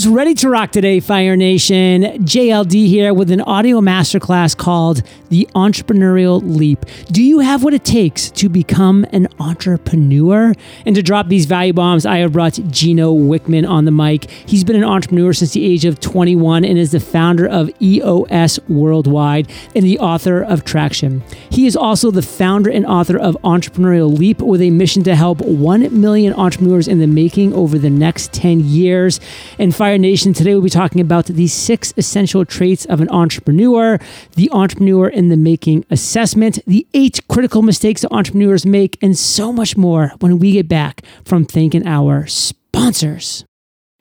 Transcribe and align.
Who's 0.00 0.08
ready 0.08 0.32
to 0.36 0.48
rock 0.48 0.70
today, 0.70 0.98
Fire 0.98 1.36
Nation? 1.36 2.04
JLD 2.24 2.86
here 2.86 3.12
with 3.12 3.30
an 3.30 3.42
audio 3.42 3.82
masterclass 3.82 4.56
called 4.56 5.02
The 5.28 5.46
Entrepreneurial 5.54 6.40
Leap. 6.42 6.86
Do 7.08 7.22
you 7.22 7.40
have 7.40 7.62
what 7.62 7.74
it 7.74 7.84
takes 7.84 8.30
to 8.30 8.48
become 8.48 9.04
an 9.12 9.28
entrepreneur? 9.38 10.54
And 10.86 10.96
to 10.96 11.02
drop 11.02 11.28
these 11.28 11.44
value 11.44 11.74
bombs, 11.74 12.06
I 12.06 12.16
have 12.18 12.32
brought 12.32 12.58
Gino 12.70 13.12
Wickman 13.14 13.68
on 13.68 13.84
the 13.84 13.90
mic. 13.90 14.30
He's 14.30 14.64
been 14.64 14.76
an 14.76 14.84
entrepreneur 14.84 15.34
since 15.34 15.52
the 15.52 15.66
age 15.66 15.84
of 15.84 16.00
21 16.00 16.64
and 16.64 16.78
is 16.78 16.92
the 16.92 17.00
founder 17.00 17.46
of 17.46 17.70
EOS 17.82 18.58
Worldwide 18.70 19.50
and 19.76 19.84
the 19.84 19.98
author 19.98 20.40
of 20.40 20.64
Traction. 20.64 21.22
He 21.50 21.66
is 21.66 21.76
also 21.76 22.10
the 22.10 22.22
founder 22.22 22.70
and 22.70 22.86
author 22.86 23.18
of 23.18 23.36
Entrepreneurial 23.44 24.18
Leap 24.18 24.40
with 24.40 24.62
a 24.62 24.70
mission 24.70 25.02
to 25.02 25.14
help 25.14 25.42
1 25.42 26.00
million 26.00 26.32
entrepreneurs 26.32 26.88
in 26.88 27.00
the 27.00 27.06
making 27.06 27.52
over 27.52 27.78
the 27.78 27.90
next 27.90 28.32
10 28.32 28.60
years. 28.60 29.20
And 29.58 29.70
in 29.70 29.74
Nation. 29.96 30.32
Today 30.32 30.54
we'll 30.54 30.62
be 30.62 30.70
talking 30.70 31.00
about 31.00 31.26
the 31.26 31.46
six 31.46 31.92
essential 31.96 32.44
traits 32.44 32.84
of 32.86 33.00
an 33.00 33.08
entrepreneur, 33.10 33.98
the 34.36 34.50
entrepreneur 34.52 35.08
in 35.08 35.28
the 35.28 35.36
making 35.36 35.84
assessment, 35.90 36.58
the 36.66 36.86
eight 36.94 37.20
critical 37.28 37.62
mistakes 37.62 38.02
that 38.02 38.12
entrepreneurs 38.12 38.64
make, 38.64 38.96
and 39.02 39.18
so 39.18 39.52
much 39.52 39.76
more 39.76 40.12
when 40.20 40.38
we 40.38 40.52
get 40.52 40.68
back 40.68 41.02
from 41.24 41.44
thanking 41.44 41.86
our 41.86 42.26
sponsors. 42.26 43.44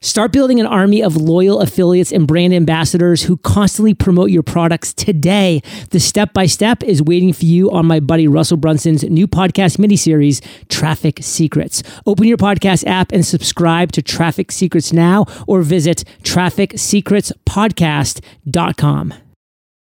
Start 0.02 0.31
building 0.31 0.62
an 0.62 0.66
army 0.66 1.03
of 1.03 1.17
loyal 1.17 1.59
affiliates 1.59 2.13
and 2.13 2.26
brand 2.26 2.53
ambassadors 2.53 3.23
who 3.23 3.35
constantly 3.38 3.94
promote 3.94 4.30
your 4.30 4.44
products 4.44 4.94
today. 4.94 5.62
The 5.89 5.99
step 5.99 6.31
by 6.34 6.45
step 6.45 6.81
is 6.84 7.02
waiting 7.02 7.34
for 7.34 7.44
you 7.44 7.70
on 7.72 7.85
my 7.85 7.99
buddy 7.99 8.25
Russell 8.27 8.55
Brunson's 8.58 9.03
new 9.03 9.27
podcast 9.27 9.77
miniseries, 9.77 10.41
Traffic 10.70 11.20
Secrets. 11.22 11.84
Open 12.05 12.27
your 12.27 12.38
podcast 12.38 12.88
app 12.88 13.12
and 13.12 13.25
subscribe 13.25 13.91
to 13.91 14.02
Traffic 14.02 14.53
Secrets 14.53 14.94
now 14.94 15.25
or 15.48 15.63
visit 15.63 16.05
trafficsecretspodcast.com. 16.23 19.14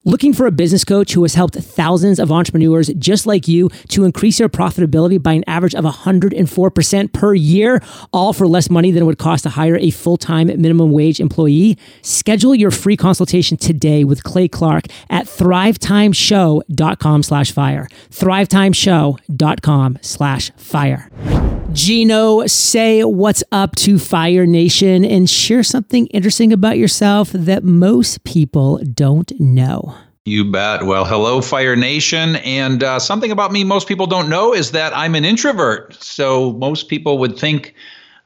Looking 0.06 0.34
for 0.34 0.47
a 0.47 0.52
business 0.52 0.84
coach 0.84 1.14
who 1.14 1.22
has 1.22 1.33
helped 1.34 1.55
thousands 1.55 2.19
of 2.19 2.30
entrepreneurs 2.30 2.88
just 2.98 3.27
like 3.27 3.48
you 3.48 3.70
to 3.88 4.05
increase 4.05 4.36
their 4.36 4.50
profitability 4.50 5.22
by 5.22 5.33
an 5.33 5.44
average 5.47 5.74
of 5.74 5.86
104% 5.86 7.12
per 7.14 7.33
year, 7.33 7.83
all 8.12 8.34
for 8.34 8.47
less 8.47 8.69
money 8.69 8.91
than 8.91 9.05
it 9.05 9.06
would 9.06 9.16
cost 9.16 9.44
to 9.44 9.48
hire 9.48 9.78
a 9.78 9.88
full-time 9.88 10.48
minimum 10.48 10.92
wage 10.92 11.20
employee? 11.20 11.78
Schedule 12.02 12.55
your 12.55 12.70
free 12.70 12.98
consultation 12.98 13.56
today 13.56 14.05
with 14.05 14.22
Clay 14.25 14.47
Clark 14.47 14.88
at 15.08 15.25
thrivetimeshow.com 15.25 17.22
slash 17.22 17.52
fire. 17.52 17.88
thrivetimeshow.com 18.10 19.98
slash 20.02 20.50
fire. 20.56 21.10
Gino, 21.72 22.47
say 22.47 23.02
what's 23.02 23.42
up 23.50 23.75
to 23.77 23.98
Fire 23.98 24.47
Nation 24.47 25.05
and 25.05 25.28
share 25.28 25.64
something 25.64 26.06
interesting 26.08 26.52
about 26.52 26.78
yourself 26.78 27.32
that 27.32 27.64
most 27.64 28.22
people 28.22 28.78
don't 28.84 29.32
know. 29.41 29.94
You 30.27 30.50
bet. 30.50 30.86
Well, 30.86 31.05
hello, 31.05 31.42
Fire 31.42 31.77
Nation. 31.77 32.36
And 32.36 32.83
uh, 32.83 32.98
something 32.98 33.30
about 33.30 33.53
me 33.53 33.62
most 33.62 33.86
people 33.86 34.06
don't 34.06 34.31
know 34.31 34.55
is 34.55 34.70
that 34.70 34.97
I'm 34.97 35.14
an 35.14 35.25
introvert. 35.27 36.03
So 36.03 36.55
most 36.55 36.89
people 36.89 37.19
would 37.19 37.39
think 37.39 37.75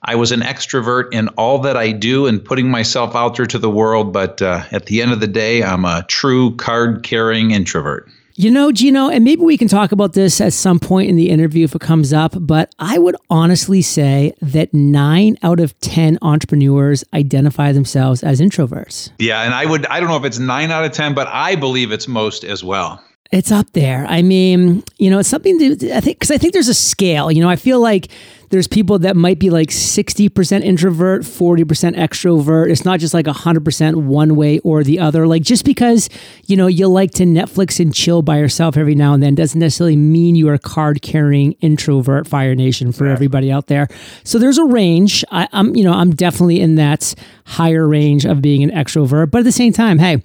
I 0.02 0.14
was 0.14 0.30
an 0.30 0.42
extrovert 0.42 1.12
in 1.12 1.26
all 1.30 1.58
that 1.58 1.76
I 1.76 1.90
do 1.90 2.26
and 2.28 2.44
putting 2.44 2.70
myself 2.70 3.16
out 3.16 3.34
there 3.34 3.46
to 3.46 3.58
the 3.58 3.68
world. 3.68 4.12
But 4.12 4.40
uh, 4.40 4.62
at 4.70 4.86
the 4.86 5.02
end 5.02 5.10
of 5.10 5.18
the 5.18 5.26
day, 5.26 5.64
I'm 5.64 5.84
a 5.84 6.04
true 6.06 6.54
card 6.54 7.02
carrying 7.02 7.50
introvert. 7.50 8.08
You 8.40 8.52
know, 8.52 8.70
Gino, 8.70 9.08
and 9.08 9.24
maybe 9.24 9.42
we 9.42 9.58
can 9.58 9.66
talk 9.66 9.90
about 9.90 10.12
this 10.12 10.40
at 10.40 10.52
some 10.52 10.78
point 10.78 11.10
in 11.10 11.16
the 11.16 11.28
interview 11.28 11.64
if 11.64 11.74
it 11.74 11.80
comes 11.80 12.12
up, 12.12 12.36
but 12.38 12.72
I 12.78 12.96
would 12.96 13.16
honestly 13.28 13.82
say 13.82 14.32
that 14.40 14.72
nine 14.72 15.36
out 15.42 15.58
of 15.58 15.76
10 15.80 16.20
entrepreneurs 16.22 17.02
identify 17.12 17.72
themselves 17.72 18.22
as 18.22 18.40
introverts. 18.40 19.10
Yeah, 19.18 19.42
and 19.42 19.54
I 19.54 19.66
would, 19.66 19.86
I 19.86 19.98
don't 19.98 20.08
know 20.08 20.18
if 20.18 20.24
it's 20.24 20.38
nine 20.38 20.70
out 20.70 20.84
of 20.84 20.92
10, 20.92 21.14
but 21.14 21.26
I 21.26 21.56
believe 21.56 21.90
it's 21.90 22.06
most 22.06 22.44
as 22.44 22.62
well. 22.62 23.02
It's 23.30 23.52
up 23.52 23.70
there. 23.72 24.06
I 24.08 24.22
mean, 24.22 24.82
you 24.96 25.10
know, 25.10 25.18
it's 25.18 25.28
something 25.28 25.58
to, 25.58 25.92
I 25.92 26.00
think, 26.00 26.18
because 26.18 26.30
I 26.30 26.38
think 26.38 26.54
there's 26.54 26.68
a 26.68 26.74
scale. 26.74 27.30
You 27.30 27.42
know, 27.42 27.50
I 27.50 27.56
feel 27.56 27.78
like 27.78 28.08
there's 28.48 28.66
people 28.66 28.98
that 29.00 29.16
might 29.16 29.38
be 29.38 29.50
like 29.50 29.68
60% 29.68 30.62
introvert, 30.62 31.22
40% 31.22 31.94
extrovert. 31.94 32.70
It's 32.70 32.86
not 32.86 33.00
just 33.00 33.12
like 33.12 33.26
100% 33.26 33.96
one 33.96 34.34
way 34.34 34.60
or 34.60 34.82
the 34.82 34.98
other. 34.98 35.26
Like 35.26 35.42
just 35.42 35.66
because, 35.66 36.08
you 36.46 36.56
know, 36.56 36.66
you 36.66 36.88
like 36.88 37.10
to 37.12 37.24
Netflix 37.24 37.78
and 37.78 37.94
chill 37.94 38.22
by 38.22 38.38
yourself 38.38 38.78
every 38.78 38.94
now 38.94 39.12
and 39.12 39.22
then 39.22 39.34
doesn't 39.34 39.60
necessarily 39.60 39.96
mean 39.96 40.34
you 40.34 40.48
are 40.48 40.54
a 40.54 40.58
card 40.58 41.02
carrying 41.02 41.52
introvert 41.60 42.26
Fire 42.26 42.54
Nation 42.54 42.92
for 42.92 43.06
everybody 43.06 43.52
out 43.52 43.66
there. 43.66 43.88
So 44.24 44.38
there's 44.38 44.56
a 44.56 44.64
range. 44.64 45.22
I, 45.30 45.48
I'm, 45.52 45.76
you 45.76 45.84
know, 45.84 45.92
I'm 45.92 46.12
definitely 46.12 46.60
in 46.60 46.76
that 46.76 47.14
higher 47.44 47.86
range 47.86 48.24
of 48.24 48.40
being 48.40 48.62
an 48.62 48.70
extrovert. 48.70 49.30
But 49.30 49.40
at 49.40 49.44
the 49.44 49.52
same 49.52 49.74
time, 49.74 49.98
hey, 49.98 50.22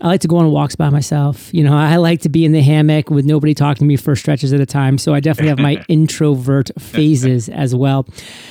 I 0.00 0.08
like 0.08 0.20
to 0.20 0.28
go 0.28 0.36
on 0.36 0.50
walks 0.50 0.76
by 0.76 0.90
myself. 0.90 1.52
You 1.54 1.64
know, 1.64 1.74
I 1.74 1.96
like 1.96 2.20
to 2.22 2.28
be 2.28 2.44
in 2.44 2.52
the 2.52 2.60
hammock 2.60 3.08
with 3.10 3.24
nobody 3.24 3.54
talking 3.54 3.78
to 3.80 3.84
me 3.84 3.96
for 3.96 4.14
stretches 4.14 4.52
at 4.52 4.60
a 4.60 4.66
time. 4.66 4.98
So 4.98 5.14
I 5.14 5.20
definitely 5.20 5.48
have 5.48 5.58
my 5.58 5.84
introvert 5.88 6.70
phases 6.78 7.48
as 7.48 7.74
well. 7.74 8.06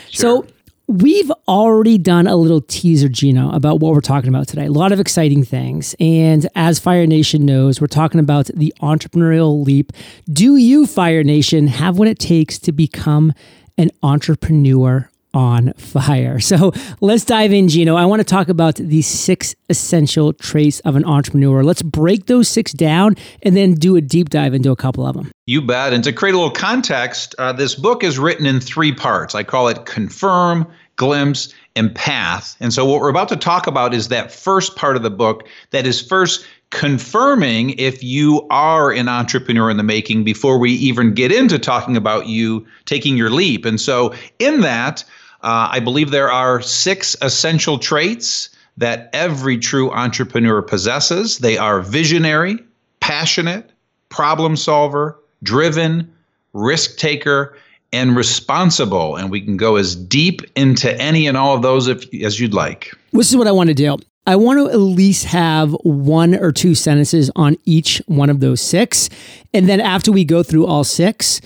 Sure. 0.10 0.44
So 0.44 0.48
we've 0.88 1.32
already 1.48 2.00
done 2.00 2.26
a 2.26 2.36
little 2.36 2.62
teaser, 2.62 3.10
Gino, 3.10 3.52
about 3.52 3.80
what 3.80 3.94
we're 3.94 4.02
talking 4.02 4.30
about 4.30 4.48
today. 4.48 4.66
A 4.66 4.72
lot 4.72 4.92
of 4.92 5.00
exciting 5.00 5.44
things. 5.44 5.96
And 6.00 6.48
as 6.56 6.80
Fire 6.80 7.06
Nation 7.06 7.46
knows, 7.46 7.80
we're 7.80 7.88
talking 7.88 8.20
about 8.20 8.48
the 8.48 8.74
entrepreneurial 8.82 9.64
leap. 9.64 9.92
Do 10.32 10.56
you, 10.58 10.88
Fire 10.88 11.24
Nation, 11.24 11.68
have 11.68 12.00
what 12.00 12.08
it 12.08 12.18
takes 12.18 12.58
to 12.60 12.72
become 12.72 13.34
an 13.78 13.92
entrepreneur 14.02 15.10
on 15.36 15.74
fire. 15.74 16.40
So 16.40 16.72
let's 17.02 17.26
dive 17.26 17.52
in, 17.52 17.68
Gino. 17.68 17.96
I 17.96 18.06
want 18.06 18.22
to 18.22 18.24
talk 18.24 18.50
about 18.50 18.76
the 18.76 19.02
six 19.02 19.54
essential 19.70 20.32
traits 20.34 20.80
of 20.82 20.96
an 20.96 21.04
entrepreneur. 21.06 21.64
Let's 21.64 21.82
break 21.82 22.28
those 22.28 22.48
six 22.48 22.72
down 22.72 23.16
and 23.44 23.56
then 23.56 23.74
do 23.74 23.96
a 23.98 24.02
deep 24.02 24.30
dive 24.30 24.54
into 24.54 24.72
a 24.72 24.76
couple 24.76 25.06
of 25.06 25.16
them. 25.16 25.32
You 25.46 25.62
bet. 25.62 25.92
And 25.92 26.04
to 26.06 26.14
create 26.14 26.34
a 26.34 26.38
little 26.38 26.52
context, 26.52 27.36
uh, 27.38 27.52
this 27.52 27.76
book 27.76 28.04
is 28.04 28.18
written 28.18 28.46
in 28.46 28.62
three 28.62 28.94
parts. 28.94 29.36
I 29.36 29.44
call 29.44 29.68
it 29.68 29.86
Confirm, 29.86 30.66
Glimpse, 30.96 31.54
and 31.76 31.94
Path. 31.94 32.56
And 32.62 32.72
so 32.72 32.86
what 32.86 33.02
we're 33.02 33.10
about 33.10 33.30
to 33.30 33.36
talk 33.36 33.68
about 33.68 33.94
is 33.94 34.08
that 34.08 34.32
first 34.32 34.78
part 34.78 34.96
of 34.96 35.04
the 35.04 35.10
book 35.10 35.48
that 35.72 35.86
is 35.86 36.02
first 36.02 36.46
confirming 36.70 37.72
if 37.72 38.04
you 38.04 38.48
are 38.50 38.92
an 38.92 39.08
entrepreneur 39.08 39.70
in 39.70 39.78
the 39.78 39.84
making 39.84 40.24
before 40.24 40.58
we 40.58 40.72
even 40.72 41.14
get 41.14 41.32
into 41.32 41.60
talking 41.60 41.98
about 41.98 42.28
you 42.28 42.66
taking 42.86 43.18
your 43.18 43.30
leap. 43.30 43.66
And 43.66 43.80
so 43.80 44.14
in 44.40 44.62
that, 44.62 45.04
uh, 45.46 45.70
I 45.72 45.80
believe 45.80 46.10
there 46.10 46.32
are 46.32 46.60
six 46.60 47.16
essential 47.22 47.78
traits 47.78 48.50
that 48.78 49.12
every 49.14 49.60
true 49.60 49.92
entrepreneur 49.92 50.64
possesses. 50.64 51.38
They 51.38 51.56
are 51.56 51.82
visionary, 51.82 52.58
passionate, 53.00 53.70
problem 54.10 54.58
solver, 54.58 55.20
driven, 55.44 56.12
risk 56.54 56.98
taker, 56.98 57.56
and 57.94 58.16
responsible. 58.16 59.16
And 59.16 59.30
we 59.30 59.40
can 59.40 59.56
go 59.56 59.76
as 59.76 59.96
deep 59.96 60.42
into 60.56 60.92
any 61.00 61.28
and 61.28 61.38
all 61.38 61.56
of 61.56 61.62
those 61.62 61.88
if, 61.88 62.12
as 62.24 62.40
you'd 62.40 62.56
like. 62.56 62.92
This 63.12 63.30
is 63.30 63.38
what 63.38 63.46
I 63.46 63.52
want 63.52 63.70
to 63.70 63.76
do. 63.76 63.98
I 64.26 64.36
want 64.36 64.58
to 64.58 64.72
at 64.72 64.80
least 64.80 65.26
have 65.26 65.74
one 65.84 66.34
or 66.34 66.52
two 66.52 66.74
sentences 66.74 67.30
on 67.36 67.56
each 67.66 68.02
one 68.08 68.32
of 68.32 68.40
those 68.40 68.62
six. 68.62 69.12
And 69.54 69.70
then 69.70 69.80
after 69.80 70.12
we 70.12 70.26
go 70.26 70.42
through 70.42 70.66
all 70.66 70.84
six, 70.84 71.40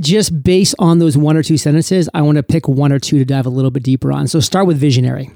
just 0.00 0.42
based 0.42 0.74
on 0.78 0.98
those 0.98 1.16
one 1.16 1.36
or 1.36 1.42
two 1.42 1.56
sentences, 1.56 2.08
I 2.14 2.22
want 2.22 2.36
to 2.36 2.42
pick 2.42 2.68
one 2.68 2.92
or 2.92 2.98
two 2.98 3.18
to 3.18 3.24
dive 3.24 3.46
a 3.46 3.50
little 3.50 3.70
bit 3.70 3.82
deeper 3.82 4.12
on. 4.12 4.26
So 4.26 4.40
start 4.40 4.66
with 4.66 4.78
visionary. 4.78 5.30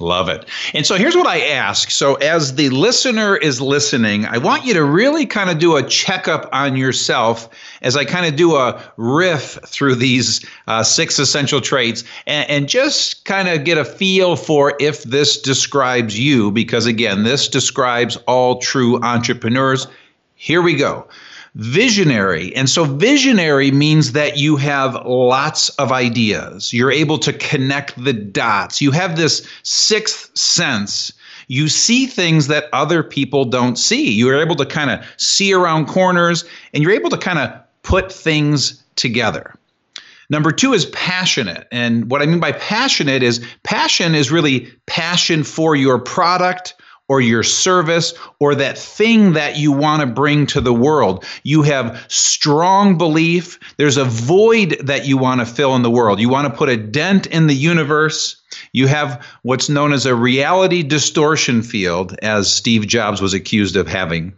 Love 0.00 0.28
it. 0.28 0.44
And 0.72 0.84
so 0.84 0.96
here's 0.96 1.14
what 1.14 1.28
I 1.28 1.40
ask. 1.40 1.88
So, 1.90 2.14
as 2.16 2.56
the 2.56 2.68
listener 2.70 3.36
is 3.36 3.60
listening, 3.60 4.26
I 4.26 4.38
want 4.38 4.64
you 4.64 4.74
to 4.74 4.82
really 4.82 5.24
kind 5.24 5.50
of 5.50 5.58
do 5.58 5.76
a 5.76 5.84
checkup 5.84 6.48
on 6.52 6.76
yourself 6.76 7.48
as 7.80 7.96
I 7.96 8.04
kind 8.04 8.26
of 8.26 8.34
do 8.34 8.56
a 8.56 8.82
riff 8.96 9.56
through 9.64 9.94
these 9.94 10.44
uh, 10.66 10.82
six 10.82 11.20
essential 11.20 11.60
traits 11.60 12.02
and, 12.26 12.50
and 12.50 12.68
just 12.68 13.24
kind 13.24 13.48
of 13.48 13.62
get 13.62 13.78
a 13.78 13.84
feel 13.84 14.34
for 14.34 14.74
if 14.80 15.04
this 15.04 15.40
describes 15.40 16.18
you, 16.18 16.50
because 16.50 16.86
again, 16.86 17.22
this 17.22 17.48
describes 17.48 18.16
all 18.26 18.58
true 18.58 19.00
entrepreneurs. 19.00 19.86
Here 20.34 20.60
we 20.60 20.74
go 20.74 21.06
visionary. 21.54 22.54
And 22.56 22.68
so, 22.68 22.84
visionary 22.84 23.70
means 23.70 24.12
that 24.12 24.36
you 24.36 24.56
have 24.56 24.94
lots 25.06 25.68
of 25.70 25.92
ideas. 25.92 26.72
You're 26.72 26.90
able 26.90 27.18
to 27.18 27.32
connect 27.32 28.02
the 28.02 28.12
dots. 28.12 28.80
You 28.80 28.90
have 28.90 29.16
this 29.16 29.46
sixth 29.62 30.36
sense. 30.36 31.12
You 31.46 31.68
see 31.68 32.06
things 32.06 32.46
that 32.48 32.68
other 32.72 33.02
people 33.02 33.44
don't 33.44 33.76
see. 33.76 34.10
You're 34.10 34.40
able 34.40 34.56
to 34.56 34.66
kind 34.66 34.90
of 34.90 35.04
see 35.18 35.52
around 35.52 35.86
corners 35.86 36.44
and 36.72 36.82
you're 36.82 36.92
able 36.92 37.10
to 37.10 37.18
kind 37.18 37.38
of 37.38 37.52
put 37.82 38.10
things 38.10 38.82
together. 38.96 39.54
Number 40.30 40.50
two 40.50 40.72
is 40.72 40.86
passionate. 40.86 41.68
And 41.70 42.10
what 42.10 42.22
I 42.22 42.26
mean 42.26 42.40
by 42.40 42.52
passionate 42.52 43.22
is 43.22 43.44
passion 43.62 44.14
is 44.14 44.32
really 44.32 44.72
passion 44.86 45.44
for 45.44 45.76
your 45.76 45.98
product 45.98 46.74
or 47.08 47.20
your 47.20 47.42
service 47.42 48.14
or 48.40 48.54
that 48.54 48.78
thing 48.78 49.34
that 49.34 49.58
you 49.58 49.70
want 49.72 50.00
to 50.00 50.06
bring 50.06 50.46
to 50.46 50.60
the 50.60 50.72
world. 50.72 51.24
You 51.42 51.62
have 51.62 52.04
strong 52.08 52.96
belief. 52.96 53.58
There's 53.76 53.96
a 53.96 54.04
void 54.04 54.78
that 54.80 55.06
you 55.06 55.18
want 55.18 55.40
to 55.40 55.46
fill 55.46 55.74
in 55.76 55.82
the 55.82 55.90
world. 55.90 56.18
You 56.18 56.28
want 56.28 56.50
to 56.50 56.56
put 56.56 56.68
a 56.68 56.76
dent 56.76 57.26
in 57.26 57.46
the 57.46 57.54
universe. 57.54 58.40
You 58.72 58.86
have 58.86 59.26
what's 59.42 59.68
known 59.68 59.92
as 59.92 60.06
a 60.06 60.14
reality 60.14 60.82
distortion 60.82 61.62
field, 61.62 62.16
as 62.22 62.52
Steve 62.52 62.86
Jobs 62.86 63.20
was 63.20 63.34
accused 63.34 63.76
of 63.76 63.86
having. 63.86 64.32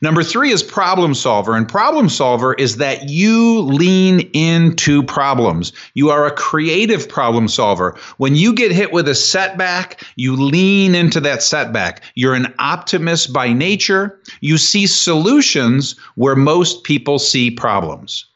Number 0.00 0.22
three 0.22 0.52
is 0.52 0.62
problem 0.62 1.14
solver. 1.14 1.56
And 1.56 1.68
problem 1.68 2.08
solver 2.08 2.54
is 2.54 2.76
that 2.76 3.08
you 3.08 3.60
lean 3.62 4.20
into 4.32 5.02
problems. 5.02 5.72
You 5.94 6.10
are 6.10 6.26
a 6.26 6.30
creative 6.30 7.08
problem 7.08 7.48
solver. 7.48 7.96
When 8.18 8.36
you 8.36 8.54
get 8.54 8.70
hit 8.70 8.92
with 8.92 9.08
a 9.08 9.14
setback, 9.14 10.04
you 10.16 10.36
lean 10.36 10.94
into 10.94 11.20
that 11.20 11.42
setback. 11.42 12.04
You're 12.14 12.34
an 12.34 12.54
optimist 12.58 13.32
by 13.32 13.52
nature. 13.52 14.20
You 14.40 14.58
see 14.58 14.86
solutions 14.86 15.96
where 16.14 16.36
most 16.36 16.84
people 16.84 17.18
see 17.18 17.50
problems. 17.50 18.27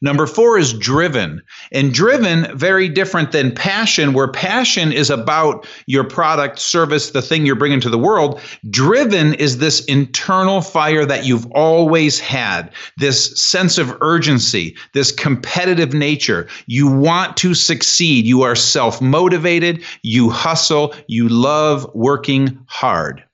Number 0.00 0.26
four 0.26 0.58
is 0.58 0.72
driven. 0.72 1.42
And 1.72 1.92
driven, 1.92 2.56
very 2.56 2.88
different 2.88 3.32
than 3.32 3.52
passion, 3.52 4.12
where 4.12 4.28
passion 4.28 4.92
is 4.92 5.10
about 5.10 5.66
your 5.86 6.04
product, 6.04 6.58
service, 6.58 7.10
the 7.10 7.22
thing 7.22 7.46
you're 7.46 7.56
bringing 7.56 7.80
to 7.80 7.90
the 7.90 7.98
world. 7.98 8.40
Driven 8.70 9.34
is 9.34 9.58
this 9.58 9.84
internal 9.86 10.60
fire 10.60 11.04
that 11.04 11.24
you've 11.26 11.46
always 11.52 12.18
had, 12.20 12.70
this 12.96 13.40
sense 13.40 13.78
of 13.78 13.96
urgency, 14.00 14.76
this 14.92 15.12
competitive 15.12 15.92
nature. 15.92 16.48
You 16.66 16.88
want 16.88 17.36
to 17.38 17.54
succeed. 17.54 18.26
You 18.26 18.42
are 18.42 18.56
self 18.56 19.00
motivated. 19.00 19.82
You 20.02 20.30
hustle. 20.30 20.94
You 21.08 21.28
love 21.28 21.90
working 21.94 22.58
hard. 22.66 23.25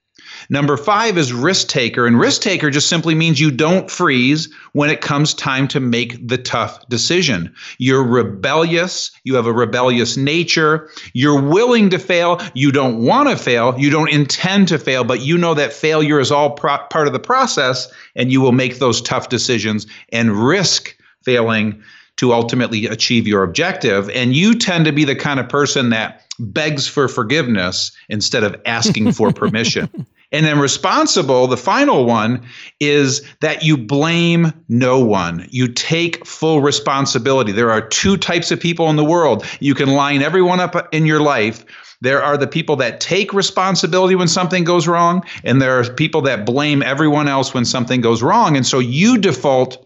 Number 0.49 0.77
five 0.77 1.17
is 1.17 1.33
risk 1.33 1.67
taker. 1.67 2.05
And 2.05 2.19
risk 2.19 2.41
taker 2.41 2.69
just 2.69 2.89
simply 2.89 3.15
means 3.15 3.39
you 3.39 3.51
don't 3.51 3.89
freeze 3.89 4.53
when 4.73 4.89
it 4.89 5.01
comes 5.01 5.33
time 5.33 5.67
to 5.69 5.79
make 5.79 6.27
the 6.27 6.37
tough 6.37 6.87
decision. 6.89 7.53
You're 7.77 8.03
rebellious. 8.03 9.11
You 9.23 9.35
have 9.35 9.45
a 9.45 9.53
rebellious 9.53 10.17
nature. 10.17 10.89
You're 11.13 11.41
willing 11.41 11.89
to 11.91 11.99
fail. 11.99 12.41
You 12.53 12.71
don't 12.71 13.03
want 13.03 13.29
to 13.29 13.37
fail. 13.37 13.77
You 13.77 13.89
don't 13.89 14.11
intend 14.11 14.67
to 14.69 14.79
fail, 14.79 15.03
but 15.03 15.21
you 15.21 15.37
know 15.37 15.53
that 15.53 15.73
failure 15.73 16.19
is 16.19 16.31
all 16.31 16.51
pro- 16.51 16.85
part 16.89 17.07
of 17.07 17.13
the 17.13 17.19
process 17.19 17.91
and 18.15 18.31
you 18.31 18.41
will 18.41 18.51
make 18.51 18.79
those 18.79 19.01
tough 19.01 19.29
decisions 19.29 19.87
and 20.09 20.31
risk 20.31 20.95
failing 21.23 21.81
to 22.17 22.31
ultimately 22.31 22.85
achieve 22.85 23.27
your 23.27 23.43
objective. 23.43 24.09
And 24.11 24.35
you 24.35 24.53
tend 24.55 24.85
to 24.85 24.91
be 24.91 25.03
the 25.03 25.15
kind 25.15 25.39
of 25.39 25.49
person 25.49 25.89
that 25.89 26.21
begs 26.39 26.87
for 26.87 27.07
forgiveness 27.07 27.91
instead 28.09 28.43
of 28.43 28.55
asking 28.65 29.11
for 29.13 29.31
permission. 29.33 30.05
And 30.33 30.45
then 30.45 30.59
responsible, 30.59 31.45
the 31.45 31.57
final 31.57 32.05
one 32.05 32.43
is 32.79 33.21
that 33.41 33.63
you 33.63 33.77
blame 33.77 34.51
no 34.67 34.99
one. 34.99 35.47
You 35.51 35.67
take 35.67 36.25
full 36.25 36.59
responsibility. 36.61 37.51
There 37.51 37.71
are 37.71 37.87
two 37.87 38.17
types 38.17 38.49
of 38.51 38.59
people 38.59 38.89
in 38.89 38.95
the 38.95 39.05
world. 39.05 39.45
You 39.59 39.75
can 39.75 39.89
line 39.89 40.23
everyone 40.23 40.59
up 40.59 40.91
in 40.91 41.05
your 41.05 41.21
life. 41.21 41.63
There 42.01 42.21
are 42.21 42.35
the 42.35 42.47
people 42.47 42.75
that 42.77 42.99
take 42.99 43.31
responsibility 43.31 44.15
when 44.15 44.27
something 44.27 44.65
goes 44.65 44.87
wrong, 44.87 45.23
and 45.45 45.61
there 45.61 45.79
are 45.79 45.93
people 45.93 46.23
that 46.23 46.45
blame 46.45 46.81
everyone 46.81 47.29
else 47.29 47.53
when 47.53 47.63
something 47.63 48.01
goes 48.01 48.21
wrong. 48.21 48.57
And 48.57 48.65
so 48.65 48.79
you 48.79 49.19
default 49.19 49.82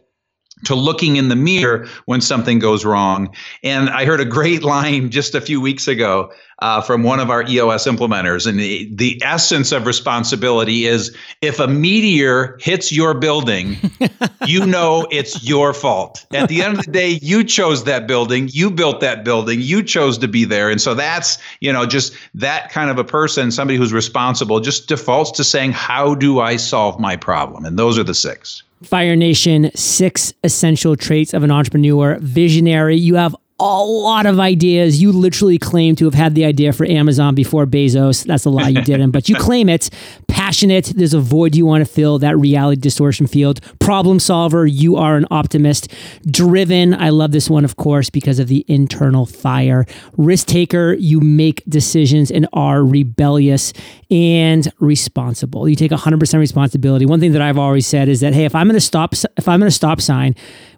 to 0.66 0.76
looking 0.76 1.16
in 1.18 1.30
the 1.30 1.36
mirror 1.36 1.88
when 2.06 2.22
something 2.22 2.60
goes 2.60 2.84
wrong. 2.86 3.34
And 3.64 3.90
I 3.90 4.06
heard 4.06 4.20
a 4.20 4.26
great 4.26 4.64
line 4.64 5.10
just 5.10 5.36
a 5.36 5.42
few 5.42 5.62
weeks 5.62 5.88
ago 5.88 6.32
uh, 6.60 6.82
from 6.82 7.04
one 7.04 7.20
of 7.20 7.30
our 7.30 7.44
EOS 7.44 7.86
implementers. 7.86 8.48
And 8.48 8.60
the, 8.60 8.90
the 8.96 9.22
essence 9.24 9.72
of 9.72 9.86
responsibility 9.86 10.86
is 10.86 11.16
if 11.42 11.60
a 11.60 11.68
meteor 11.68 12.58
hits 12.60 12.92
your 12.92 13.14
building, 13.14 13.78
you 14.48 14.66
know 14.66 15.08
it's 15.12 15.48
your 15.48 15.74
fault. 15.74 16.26
At 16.34 16.50
the 16.50 16.64
end 16.64 16.80
of 16.80 16.86
the 16.86 16.92
day, 16.92 17.20
you 17.22 17.44
chose 17.44 17.84
that 17.84 18.08
building, 18.08 18.50
you 18.52 18.72
built 18.72 19.02
that 19.02 19.24
building, 19.24 19.62
you 19.62 19.84
chose 19.84 20.18
to 20.18 20.28
be 20.28 20.46
there. 20.46 20.72
And 20.72 20.82
so 20.82 20.96
that's, 20.96 21.38
you 21.60 21.72
know, 21.72 21.86
just 21.86 22.14
that 22.34 22.72
kind 22.72 22.90
of 22.90 22.98
a 22.98 23.04
person, 23.04 23.52
somebody 23.52 23.78
who's 23.78 23.94
responsible, 23.94 24.60
just 24.60 24.88
defaults 24.88 25.32
to 25.32 25.44
saying, 25.44 25.74
How 25.74 26.16
do 26.16 26.40
I 26.40 26.56
solve 26.56 27.00
my 27.00 27.16
problem? 27.16 27.66
And 27.66 27.78
those 27.78 28.00
are 28.00 28.04
the 28.04 28.16
six. 28.16 28.64
Fire 28.84 29.16
Nation, 29.16 29.72
six 29.76 30.34
essential 30.44 30.96
traits 30.96 31.34
of 31.34 31.44
an 31.44 31.52
entrepreneur. 31.52 32.18
Visionary. 32.20 32.98
You 32.98 33.16
have 33.16 33.36
a 33.60 33.84
lot 33.84 34.28
of 34.28 34.40
ideas. 34.40 35.02
You 35.02 35.12
literally 35.12 35.58
claim 35.58 35.96
to 35.96 36.06
have 36.06 36.14
had 36.14 36.36
the 36.36 36.46
idea 36.46 36.74
for 36.74 36.86
Amazon 36.86 37.34
before 37.34 37.66
Bezos. 37.66 38.24
That's 38.24 38.46
a 38.46 38.52
lie, 38.52 38.70
you 38.70 38.82
didn't, 38.86 39.12
but 39.12 39.30
you 39.30 39.36
claim 39.36 39.68
it. 39.68 39.90
Passionate, 40.28 40.94
there's 40.96 41.16
a 41.16 41.20
void 41.20 41.56
you 41.56 41.66
want 41.66 41.86
to 41.86 41.92
fill, 41.92 42.20
that 42.20 42.38
reality 42.38 42.80
distortion 42.80 43.26
field. 43.26 43.60
Problem 43.80 44.20
solver, 44.20 44.68
you 44.68 44.96
are 44.96 45.18
an 45.18 45.26
optimist. 45.32 45.92
Driven, 46.30 46.94
I 46.94 47.10
love 47.10 47.32
this 47.32 47.50
one, 47.50 47.66
of 47.66 47.78
course, 47.78 48.12
because 48.12 48.38
of 48.38 48.48
the 48.48 48.64
internal 48.68 49.26
fire. 49.26 49.88
Risk 50.18 50.48
taker, 50.48 50.94
you 50.94 51.20
make 51.20 51.64
decisions 51.68 52.30
and 52.30 52.48
are 52.54 52.86
rebellious 52.86 53.74
and 54.10 54.72
responsible. 54.80 55.68
You 55.68 55.76
take 55.76 55.92
100% 55.92 56.40
responsibility. 56.40 57.06
One 57.06 57.20
thing 57.20 57.34
that 57.34 57.42
I've 57.42 57.58
always 57.58 57.86
said 57.86 58.08
is 58.08 58.22
that, 58.22 58.34
hey, 58.34 58.46
if 58.46 58.56
I'm 58.56 58.68
going 58.68 58.76
to 58.76 58.82
stop, 58.82 59.14
if 59.14 59.48
I'm 59.48 59.60
going 59.60 59.70
to 59.70 59.76
stop 59.76 60.00
sign, 60.02 60.36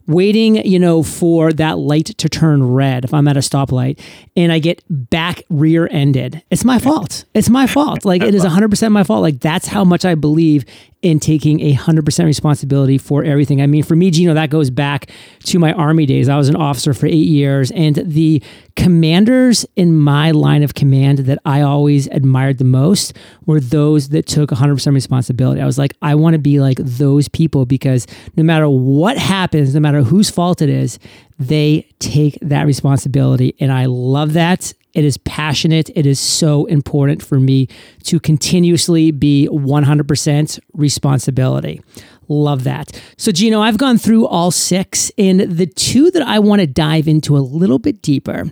waiting, 0.09 0.55
you 0.65 0.79
know, 0.79 1.03
for 1.03 1.53
that 1.53 1.77
light 1.77 2.07
to 2.17 2.27
turn 2.27 2.63
red 2.63 3.05
if 3.05 3.13
I'm 3.13 3.27
at 3.27 3.37
a 3.37 3.41
stoplight 3.41 3.99
and 4.35 4.51
I 4.51 4.57
get 4.57 4.83
back 4.89 5.43
rear 5.49 5.87
ended. 5.91 6.41
It's 6.49 6.65
my 6.65 6.79
fault. 6.79 7.25
It's 7.35 7.49
my 7.49 7.67
fault. 7.67 8.03
Like 8.05 8.23
it 8.23 8.33
is 8.33 8.43
100% 8.43 8.91
my 8.91 9.03
fault. 9.03 9.21
Like 9.21 9.39
that's 9.39 9.67
how 9.67 9.83
much 9.83 10.05
I 10.05 10.15
believe 10.15 10.65
in 11.01 11.19
taking 11.19 11.61
a 11.61 11.73
100% 11.73 12.25
responsibility 12.25 12.97
for 12.97 13.23
everything. 13.23 13.61
I 13.61 13.67
mean, 13.67 13.83
for 13.83 13.95
me, 13.95 14.11
Gino, 14.11 14.33
that 14.33 14.49
goes 14.49 14.69
back 14.69 15.09
to 15.45 15.57
my 15.57 15.71
Army 15.71 16.05
days. 16.05 16.27
I 16.27 16.35
was 16.35 16.49
an 16.49 16.57
officer 16.57 16.93
for 16.93 17.05
eight 17.05 17.27
years, 17.27 17.71
and 17.71 17.95
the 17.95 18.43
commanders 18.75 19.65
in 19.77 19.95
my 19.95 20.31
line 20.31 20.61
of 20.61 20.73
command 20.73 21.19
that 21.19 21.39
I 21.45 21.61
always 21.61 22.07
admired 22.07 22.57
the 22.57 22.65
most 22.65 23.13
were 23.45 23.61
those 23.61 24.09
that 24.09 24.25
took 24.25 24.49
100% 24.49 24.93
responsibility. 24.93 25.61
I 25.61 25.65
was 25.65 25.77
like, 25.77 25.93
I 26.01 26.15
want 26.15 26.33
to 26.33 26.39
be 26.39 26.59
like 26.59 26.77
those 26.79 27.29
people 27.29 27.65
because 27.65 28.05
no 28.35 28.43
matter 28.43 28.67
what 28.69 29.17
happens, 29.17 29.73
no 29.73 29.79
matter 29.79 30.01
whose 30.01 30.29
fault 30.29 30.61
it 30.61 30.69
is, 30.69 30.99
they 31.37 31.89
take 31.99 32.37
that 32.41 32.65
responsibility. 32.65 33.55
And 33.59 33.71
I 33.71 33.85
love 33.85 34.33
that. 34.33 34.73
It 34.93 35.05
is 35.05 35.17
passionate. 35.19 35.89
It 35.95 36.05
is 36.05 36.19
so 36.19 36.65
important 36.65 37.23
for 37.23 37.39
me 37.39 37.67
to 38.03 38.19
continuously 38.19 39.11
be 39.11 39.47
100% 39.51 40.59
responsibility. 40.73 41.81
Love 42.27 42.63
that. 42.63 42.99
So, 43.17 43.31
Gino, 43.31 43.59
I've 43.59 43.79
gone 43.79 43.97
through 43.97 44.27
all 44.27 44.51
six, 44.51 45.11
and 45.17 45.41
the 45.41 45.65
two 45.65 46.11
that 46.11 46.21
I 46.21 46.37
want 46.37 46.61
to 46.61 46.67
dive 46.67 47.07
into 47.07 47.35
a 47.35 47.39
little 47.39 47.79
bit 47.79 48.03
deeper 48.03 48.51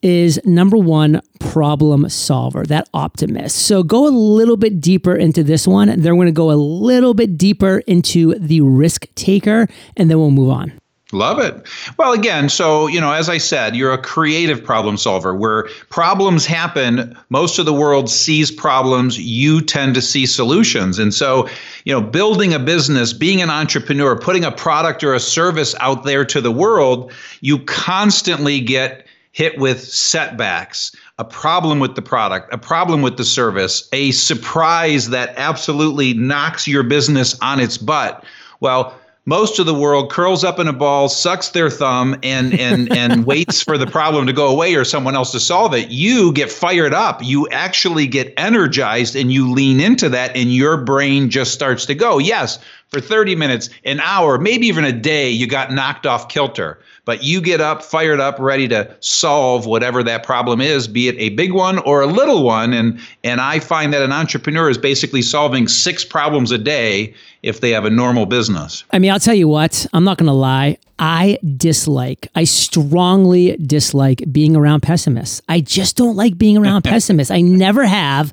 is 0.00 0.40
number 0.46 0.78
one, 0.78 1.20
problem 1.38 2.08
solver, 2.08 2.64
that 2.64 2.88
optimist. 2.94 3.56
So, 3.56 3.82
go 3.82 4.06
a 4.06 4.08
little 4.08 4.56
bit 4.56 4.80
deeper 4.80 5.14
into 5.14 5.42
this 5.42 5.66
one. 5.66 5.88
Then 5.88 6.16
we're 6.16 6.24
going 6.24 6.26
to 6.26 6.32
go 6.32 6.50
a 6.50 6.52
little 6.52 7.12
bit 7.12 7.36
deeper 7.36 7.78
into 7.86 8.34
the 8.38 8.62
risk 8.62 9.06
taker, 9.14 9.68
and 9.96 10.10
then 10.10 10.18
we'll 10.18 10.30
move 10.30 10.50
on. 10.50 10.72
Love 11.12 11.38
it. 11.38 11.66
Well, 11.96 12.12
again, 12.12 12.50
so, 12.50 12.86
you 12.86 13.00
know, 13.00 13.12
as 13.12 13.30
I 13.30 13.38
said, 13.38 13.74
you're 13.74 13.94
a 13.94 14.02
creative 14.02 14.62
problem 14.62 14.98
solver 14.98 15.34
where 15.34 15.66
problems 15.88 16.44
happen. 16.44 17.16
Most 17.30 17.58
of 17.58 17.64
the 17.64 17.72
world 17.72 18.10
sees 18.10 18.50
problems. 18.50 19.18
You 19.18 19.62
tend 19.62 19.94
to 19.94 20.02
see 20.02 20.26
solutions. 20.26 20.98
And 20.98 21.14
so, 21.14 21.48
you 21.86 21.94
know, 21.94 22.02
building 22.02 22.52
a 22.52 22.58
business, 22.58 23.14
being 23.14 23.40
an 23.40 23.48
entrepreneur, 23.48 24.18
putting 24.18 24.44
a 24.44 24.52
product 24.52 25.02
or 25.02 25.14
a 25.14 25.20
service 25.20 25.74
out 25.80 26.04
there 26.04 26.26
to 26.26 26.42
the 26.42 26.52
world, 26.52 27.10
you 27.40 27.60
constantly 27.60 28.60
get 28.60 29.06
hit 29.32 29.58
with 29.58 29.80
setbacks, 29.80 30.94
a 31.18 31.24
problem 31.24 31.80
with 31.80 31.94
the 31.94 32.02
product, 32.02 32.52
a 32.52 32.58
problem 32.58 33.00
with 33.00 33.16
the 33.16 33.24
service, 33.24 33.88
a 33.92 34.10
surprise 34.10 35.08
that 35.08 35.32
absolutely 35.38 36.12
knocks 36.12 36.68
your 36.68 36.82
business 36.82 37.38
on 37.40 37.60
its 37.60 37.78
butt. 37.78 38.24
Well, 38.60 38.97
most 39.28 39.58
of 39.58 39.66
the 39.66 39.74
world 39.74 40.10
curls 40.10 40.42
up 40.42 40.58
in 40.58 40.68
a 40.68 40.72
ball, 40.72 41.06
sucks 41.06 41.50
their 41.50 41.68
thumb, 41.68 42.18
and 42.22 42.58
and 42.58 42.90
and 42.96 43.26
waits 43.26 43.62
for 43.62 43.76
the 43.76 43.86
problem 43.86 44.26
to 44.26 44.32
go 44.32 44.48
away 44.48 44.74
or 44.74 44.86
someone 44.86 45.14
else 45.14 45.32
to 45.32 45.38
solve 45.38 45.74
it. 45.74 45.90
You 45.90 46.32
get 46.32 46.50
fired 46.50 46.94
up. 46.94 47.22
You 47.22 47.46
actually 47.50 48.06
get 48.06 48.32
energized, 48.38 49.14
and 49.14 49.30
you 49.30 49.52
lean 49.52 49.80
into 49.80 50.08
that, 50.08 50.34
and 50.34 50.50
your 50.50 50.78
brain 50.78 51.28
just 51.28 51.52
starts 51.52 51.84
to 51.86 51.94
go. 51.94 52.16
Yes, 52.16 52.58
for 52.88 53.00
30 53.00 53.36
minutes, 53.36 53.68
an 53.84 54.00
hour, 54.00 54.38
maybe 54.38 54.66
even 54.66 54.84
a 54.84 54.92
day, 54.92 55.30
you 55.30 55.46
got 55.46 55.72
knocked 55.72 56.06
off 56.06 56.28
kilter. 56.28 56.78
But 57.04 57.22
you 57.22 57.40
get 57.40 57.60
up, 57.60 57.82
fired 57.82 58.20
up, 58.20 58.38
ready 58.38 58.68
to 58.68 58.94
solve 59.00 59.66
whatever 59.66 60.02
that 60.02 60.24
problem 60.24 60.60
is, 60.60 60.88
be 60.88 61.08
it 61.08 61.14
a 61.18 61.30
big 61.30 61.52
one 61.52 61.78
or 61.78 62.02
a 62.02 62.06
little 62.06 62.42
one. 62.42 62.74
And 62.74 63.00
and 63.24 63.40
I 63.40 63.60
find 63.60 63.94
that 63.94 64.02
an 64.02 64.12
entrepreneur 64.12 64.68
is 64.68 64.76
basically 64.76 65.22
solving 65.22 65.68
six 65.68 66.04
problems 66.04 66.50
a 66.50 66.58
day 66.58 67.14
if 67.42 67.60
they 67.60 67.70
have 67.70 67.84
a 67.84 67.90
normal 67.90 68.26
business. 68.26 68.84
I 68.90 68.98
mean, 68.98 69.10
I'll 69.10 69.20
tell 69.20 69.34
you 69.34 69.48
what, 69.48 69.86
I'm 69.92 70.04
not 70.04 70.18
to 70.26 70.32
lie. 70.32 70.76
I 70.98 71.38
dislike, 71.56 72.28
I 72.34 72.44
strongly 72.44 73.56
dislike 73.56 74.22
being 74.30 74.56
around 74.56 74.82
pessimists. 74.82 75.40
I 75.48 75.60
just 75.60 75.96
don't 75.96 76.16
like 76.16 76.36
being 76.36 76.56
around 76.56 76.82
pessimists. 76.84 77.30
I 77.30 77.40
never 77.40 77.86
have. 77.86 78.32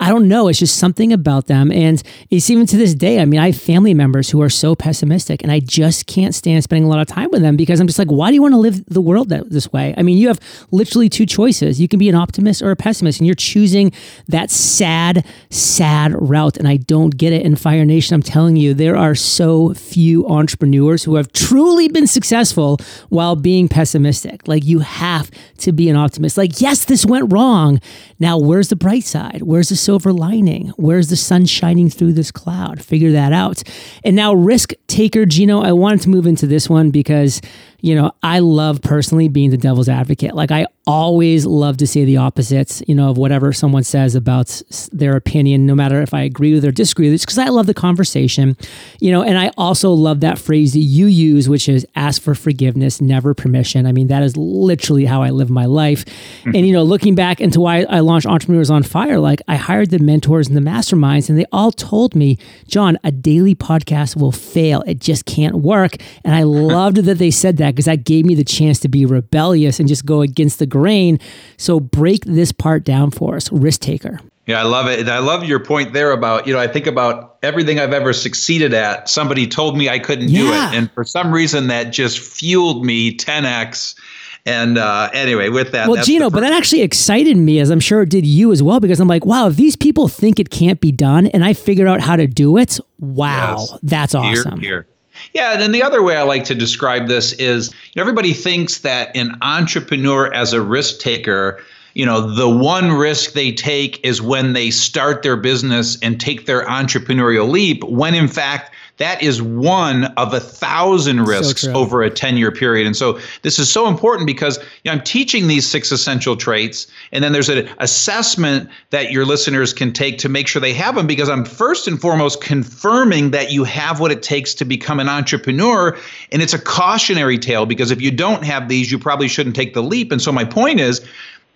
I 0.00 0.08
don't 0.08 0.26
know. 0.26 0.48
It's 0.48 0.58
just 0.58 0.76
something 0.76 1.12
about 1.12 1.46
them. 1.46 1.70
And 1.70 2.02
it's 2.28 2.50
even 2.50 2.66
to 2.66 2.76
this 2.76 2.94
day. 2.94 3.20
I 3.20 3.24
mean, 3.24 3.38
I 3.38 3.52
have 3.52 3.60
family 3.60 3.94
members 3.94 4.28
who 4.28 4.42
are 4.42 4.50
so 4.50 4.74
pessimistic, 4.74 5.42
and 5.42 5.52
I 5.52 5.60
just 5.60 6.06
can't 6.06 6.34
stand 6.34 6.64
spending 6.64 6.84
a 6.84 6.88
lot 6.88 6.98
of 6.98 7.06
time 7.06 7.30
with 7.30 7.42
them 7.42 7.56
because 7.56 7.78
I'm 7.78 7.86
just 7.86 7.98
like, 7.98 8.10
why 8.10 8.28
do 8.28 8.34
you 8.34 8.42
want 8.42 8.54
to 8.54 8.58
live 8.58 8.84
the 8.86 9.00
world 9.00 9.28
that, 9.28 9.50
this 9.50 9.72
way? 9.72 9.94
I 9.96 10.02
mean, 10.02 10.18
you 10.18 10.28
have 10.28 10.40
literally 10.72 11.08
two 11.08 11.26
choices. 11.26 11.80
You 11.80 11.86
can 11.86 11.98
be 11.98 12.08
an 12.08 12.16
optimist 12.16 12.60
or 12.60 12.72
a 12.72 12.76
pessimist, 12.76 13.20
and 13.20 13.26
you're 13.26 13.36
choosing 13.36 13.92
that 14.28 14.50
sad, 14.50 15.24
sad 15.50 16.12
route. 16.20 16.56
And 16.56 16.66
I 16.66 16.76
don't 16.76 17.16
get 17.16 17.32
it. 17.32 17.44
In 17.44 17.54
Fire 17.56 17.84
Nation, 17.84 18.14
I'm 18.14 18.22
telling 18.22 18.56
you, 18.56 18.74
there 18.74 18.96
are 18.96 19.14
so 19.14 19.74
few 19.74 20.26
entrepreneurs 20.26 21.04
who 21.04 21.14
have 21.14 21.32
truly 21.32 21.88
been 21.88 22.03
successful 22.06 22.78
while 23.08 23.36
being 23.36 23.68
pessimistic. 23.68 24.46
Like, 24.48 24.64
you 24.64 24.80
have 24.80 25.30
to 25.58 25.72
be 25.72 25.88
an 25.88 25.96
optimist. 25.96 26.36
Like, 26.36 26.60
yes, 26.60 26.84
this 26.84 27.04
went 27.06 27.32
wrong. 27.32 27.80
Now, 28.18 28.38
where's 28.38 28.68
the 28.68 28.76
bright 28.76 29.04
side? 29.04 29.42
Where's 29.42 29.68
the 29.68 29.76
silver 29.76 30.12
lining? 30.12 30.68
Where's 30.76 31.08
the 31.08 31.16
sun 31.16 31.46
shining 31.46 31.90
through 31.90 32.14
this 32.14 32.30
cloud? 32.30 32.82
Figure 32.82 33.12
that 33.12 33.32
out. 33.32 33.62
And 34.04 34.16
now, 34.16 34.34
risk 34.34 34.72
taker, 34.86 35.26
Gino, 35.26 35.60
I 35.60 35.72
wanted 35.72 36.02
to 36.02 36.10
move 36.10 36.26
into 36.26 36.46
this 36.46 36.68
one 36.68 36.90
because 36.90 37.40
you 37.84 37.94
know, 37.94 38.12
I 38.22 38.38
love 38.38 38.80
personally 38.80 39.28
being 39.28 39.50
the 39.50 39.58
devil's 39.58 39.90
advocate. 39.90 40.34
Like 40.34 40.50
I 40.50 40.64
always 40.86 41.44
love 41.44 41.76
to 41.76 41.86
say 41.86 42.06
the 42.06 42.16
opposites, 42.16 42.82
you 42.88 42.94
know, 42.94 43.10
of 43.10 43.18
whatever 43.18 43.52
someone 43.52 43.84
says 43.84 44.14
about 44.14 44.62
their 44.90 45.16
opinion, 45.16 45.66
no 45.66 45.74
matter 45.74 46.00
if 46.00 46.14
I 46.14 46.22
agree 46.22 46.54
with 46.54 46.64
or 46.64 46.72
disagree 46.72 47.10
with 47.10 47.20
it, 47.20 47.26
because 47.26 47.36
I 47.36 47.48
love 47.48 47.66
the 47.66 47.74
conversation, 47.74 48.56
you 49.00 49.12
know, 49.12 49.22
and 49.22 49.38
I 49.38 49.50
also 49.58 49.90
love 49.90 50.20
that 50.20 50.38
phrase 50.38 50.72
that 50.72 50.78
you 50.78 51.04
use, 51.04 51.46
which 51.46 51.68
is 51.68 51.86
ask 51.94 52.22
for 52.22 52.34
forgiveness, 52.34 53.02
never 53.02 53.34
permission. 53.34 53.84
I 53.84 53.92
mean, 53.92 54.06
that 54.06 54.22
is 54.22 54.34
literally 54.34 55.04
how 55.04 55.20
I 55.22 55.28
live 55.28 55.50
my 55.50 55.66
life. 55.66 56.06
Mm-hmm. 56.06 56.54
And, 56.54 56.66
you 56.66 56.72
know, 56.72 56.84
looking 56.84 57.14
back 57.14 57.38
into 57.38 57.60
why 57.60 57.82
I 57.82 58.00
launched 58.00 58.26
Entrepreneurs 58.26 58.70
on 58.70 58.82
Fire, 58.82 59.18
like 59.18 59.42
I 59.46 59.56
hired 59.56 59.90
the 59.90 59.98
mentors 59.98 60.48
and 60.48 60.56
the 60.56 60.62
masterminds, 60.62 61.28
and 61.28 61.38
they 61.38 61.46
all 61.52 61.70
told 61.70 62.14
me, 62.14 62.38
John, 62.66 62.98
a 63.04 63.12
daily 63.12 63.54
podcast 63.54 64.16
will 64.16 64.32
fail. 64.32 64.82
It 64.86 65.00
just 65.00 65.26
can't 65.26 65.56
work. 65.56 65.96
And 66.24 66.34
I 66.34 66.44
loved 66.44 66.96
that 66.96 67.18
they 67.18 67.30
said 67.30 67.58
that 67.58 67.73
because 67.74 67.86
that 67.86 68.04
gave 68.04 68.24
me 68.24 68.34
the 68.34 68.44
chance 68.44 68.78
to 68.80 68.88
be 68.88 69.04
rebellious 69.04 69.80
and 69.80 69.88
just 69.88 70.06
go 70.06 70.20
against 70.20 70.58
the 70.58 70.66
grain. 70.66 71.18
So 71.56 71.80
break 71.80 72.24
this 72.24 72.52
part 72.52 72.84
down 72.84 73.10
for 73.10 73.36
us, 73.36 73.50
risk 73.52 73.80
taker. 73.80 74.20
Yeah, 74.46 74.60
I 74.60 74.64
love 74.64 74.88
it. 74.88 75.00
And 75.00 75.08
I 75.08 75.18
love 75.18 75.44
your 75.44 75.58
point 75.58 75.94
there 75.94 76.12
about, 76.12 76.46
you 76.46 76.52
know, 76.52 76.60
I 76.60 76.66
think 76.66 76.86
about 76.86 77.38
everything 77.42 77.80
I've 77.80 77.94
ever 77.94 78.12
succeeded 78.12 78.74
at. 78.74 79.08
Somebody 79.08 79.46
told 79.46 79.78
me 79.78 79.88
I 79.88 79.98
couldn't 79.98 80.28
yeah. 80.28 80.40
do 80.40 80.48
it. 80.48 80.78
And 80.78 80.92
for 80.92 81.02
some 81.04 81.32
reason, 81.32 81.68
that 81.68 81.84
just 81.84 82.18
fueled 82.18 82.84
me 82.84 83.16
10x. 83.16 83.98
And 84.46 84.76
uh, 84.76 85.08
anyway, 85.14 85.48
with 85.48 85.72
that. 85.72 85.88
Well, 85.88 86.04
Gino, 86.04 86.28
but 86.28 86.40
that 86.40 86.52
actually 86.52 86.82
excited 86.82 87.38
me, 87.38 87.58
as 87.60 87.70
I'm 87.70 87.80
sure 87.80 88.02
it 88.02 88.10
did 88.10 88.26
you 88.26 88.52
as 88.52 88.62
well, 88.62 88.78
because 88.78 89.00
I'm 89.00 89.08
like, 89.08 89.24
wow, 89.24 89.48
if 89.48 89.56
these 89.56 89.76
people 89.76 90.08
think 90.08 90.38
it 90.38 90.50
can't 90.50 90.80
be 90.80 90.92
done 90.92 91.28
and 91.28 91.42
I 91.42 91.54
figured 91.54 91.88
out 91.88 92.02
how 92.02 92.16
to 92.16 92.26
do 92.26 92.58
it, 92.58 92.78
wow, 92.98 93.56
yes. 93.58 93.78
that's 93.82 94.14
awesome. 94.14 94.60
Here, 94.60 94.70
here. 94.70 94.86
Yeah, 95.32 95.52
and 95.52 95.60
then 95.62 95.72
the 95.72 95.82
other 95.82 96.02
way 96.02 96.16
I 96.16 96.22
like 96.22 96.44
to 96.44 96.54
describe 96.54 97.06
this 97.08 97.32
is 97.34 97.72
everybody 97.96 98.32
thinks 98.32 98.78
that 98.78 99.14
an 99.16 99.36
entrepreneur 99.42 100.32
as 100.32 100.52
a 100.52 100.60
risk 100.60 101.00
taker, 101.00 101.62
you 101.94 102.04
know, 102.06 102.34
the 102.34 102.48
one 102.48 102.92
risk 102.92 103.32
they 103.32 103.52
take 103.52 104.04
is 104.04 104.20
when 104.20 104.52
they 104.52 104.70
start 104.70 105.22
their 105.22 105.36
business 105.36 105.98
and 106.02 106.20
take 106.20 106.46
their 106.46 106.64
entrepreneurial 106.66 107.48
leap, 107.48 107.82
when 107.84 108.14
in 108.14 108.28
fact 108.28 108.73
that 108.98 109.22
is 109.22 109.42
one 109.42 110.04
of 110.16 110.32
a 110.32 110.40
thousand 110.40 111.24
risks 111.24 111.62
so 111.62 111.72
over 111.74 112.02
a 112.02 112.10
10 112.10 112.36
year 112.36 112.52
period. 112.52 112.86
And 112.86 112.96
so 112.96 113.18
this 113.42 113.58
is 113.58 113.70
so 113.70 113.88
important 113.88 114.26
because 114.26 114.58
you 114.58 114.64
know, 114.86 114.92
I'm 114.92 115.02
teaching 115.02 115.48
these 115.48 115.68
six 115.68 115.90
essential 115.90 116.36
traits, 116.36 116.86
and 117.10 117.24
then 117.24 117.32
there's 117.32 117.48
an 117.48 117.68
assessment 117.78 118.70
that 118.90 119.10
your 119.10 119.24
listeners 119.24 119.72
can 119.72 119.92
take 119.92 120.18
to 120.18 120.28
make 120.28 120.46
sure 120.46 120.60
they 120.60 120.74
have 120.74 120.94
them 120.94 121.06
because 121.06 121.28
I'm 121.28 121.44
first 121.44 121.88
and 121.88 122.00
foremost 122.00 122.40
confirming 122.40 123.32
that 123.32 123.50
you 123.50 123.64
have 123.64 123.98
what 123.98 124.12
it 124.12 124.22
takes 124.22 124.54
to 124.54 124.64
become 124.64 125.00
an 125.00 125.08
entrepreneur. 125.08 125.98
And 126.30 126.40
it's 126.40 126.54
a 126.54 126.58
cautionary 126.58 127.38
tale 127.38 127.66
because 127.66 127.90
if 127.90 128.00
you 128.00 128.10
don't 128.10 128.44
have 128.44 128.68
these, 128.68 128.92
you 128.92 128.98
probably 128.98 129.28
shouldn't 129.28 129.56
take 129.56 129.74
the 129.74 129.82
leap. 129.82 130.12
And 130.12 130.22
so 130.22 130.30
my 130.30 130.44
point 130.44 130.80
is, 130.80 131.04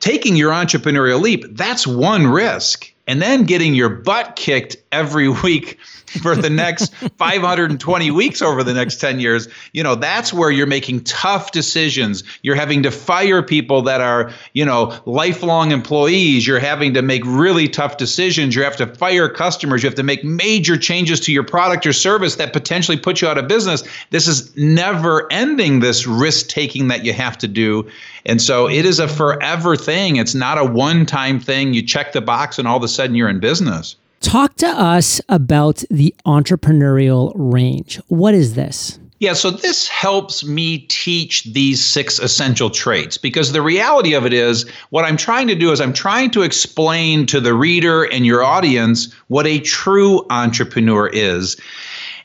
taking 0.01 0.37
your 0.37 0.53
entrepreneurial 0.53 1.21
leap, 1.21 1.45
that's 1.51 1.87
one 1.87 2.27
risk. 2.27 2.93
And 3.07 3.23
then 3.23 3.45
getting 3.45 3.75
your 3.75 3.89
butt 3.89 4.37
kicked 4.37 4.77
every 4.93 5.29
week 5.43 5.79
for 6.23 6.35
the 6.35 6.51
next 6.51 6.95
520 6.95 8.11
weeks 8.11 8.41
over 8.41 8.65
the 8.65 8.73
next 8.73 8.97
10 8.97 9.21
years, 9.21 9.49
you 9.73 9.83
know, 9.83 9.95
that's 9.95 10.33
where 10.33 10.51
you're 10.51 10.67
making 10.67 11.05
tough 11.05 11.53
decisions. 11.53 12.25
You're 12.43 12.57
having 12.57 12.83
to 12.85 12.91
fire 12.91 13.43
people 13.43 13.83
that 13.83 14.01
are, 14.01 14.33
you 14.55 14.65
know, 14.65 14.99
lifelong 15.05 15.71
employees. 15.71 16.47
You're 16.47 16.59
having 16.59 16.95
to 16.95 17.03
make 17.03 17.23
really 17.25 17.69
tough 17.69 17.99
decisions. 17.99 18.55
You 18.55 18.63
have 18.63 18.77
to 18.77 18.87
fire 18.87 19.29
customers. 19.29 19.83
You 19.83 19.89
have 19.89 19.97
to 19.97 20.03
make 20.03 20.25
major 20.25 20.77
changes 20.77 21.21
to 21.21 21.33
your 21.33 21.45
product 21.45 21.87
or 21.87 21.93
service 21.93 22.37
that 22.37 22.53
potentially 22.53 22.97
put 22.97 23.21
you 23.21 23.29
out 23.29 23.39
of 23.39 23.49
business. 23.49 23.83
This 24.11 24.27
is 24.27 24.57
never 24.57 25.31
ending, 25.31 25.81
this 25.81 26.07
risk 26.07 26.49
taking 26.49 26.89
that 26.89 27.05
you 27.05 27.13
have 27.13 27.37
to 27.39 27.49
do. 27.49 27.89
And 28.25 28.41
so 28.41 28.69
it 28.69 28.85
is 28.85 28.99
a 28.99 29.09
forever 29.09 29.77
thing. 29.77 30.17
It's 30.17 30.35
not 30.35 30.59
a 30.59 30.65
one 30.65 31.07
time 31.07 31.41
thing. 31.41 31.75
You 31.75 31.83
check 31.83 32.13
the 32.13 32.21
box 32.21 32.59
and 32.59 32.67
all 32.67 32.77
of 32.77 32.83
a 32.83 32.89
sudden 32.89 33.15
you're 33.15 33.29
in 33.29 33.41
business. 33.41 33.97
Talk 34.21 34.57
to 34.57 34.67
us 34.67 35.21
about 35.29 35.85
the 35.91 36.15
entrepreneurial 36.27 37.33
range. 37.35 38.01
What 38.09 38.35
is 38.35 38.55
this? 38.55 38.99
Yeah, 39.21 39.33
so 39.33 39.51
this 39.51 39.89
helps 39.89 40.45
me 40.45 40.79
teach 40.79 41.43
these 41.53 41.85
six 41.85 42.21
essential 42.21 42.71
traits 42.71 43.19
because 43.19 43.51
the 43.51 43.63
reality 43.63 44.15
of 44.15 44.25
it 44.25 44.33
is 44.33 44.69
what 44.91 45.05
I'm 45.05 45.17
trying 45.17 45.49
to 45.49 45.57
do 45.57 45.73
is 45.73 45.81
I'm 45.81 45.93
trying 45.93 46.31
to 46.33 46.43
explain 46.43 47.27
to 47.27 47.41
the 47.41 47.53
reader 47.53 48.05
and 48.05 48.25
your 48.25 48.45
audience 48.45 49.13
what 49.27 49.47
a 49.47 49.59
true 49.59 50.25
entrepreneur 50.31 51.09
is. 51.09 51.57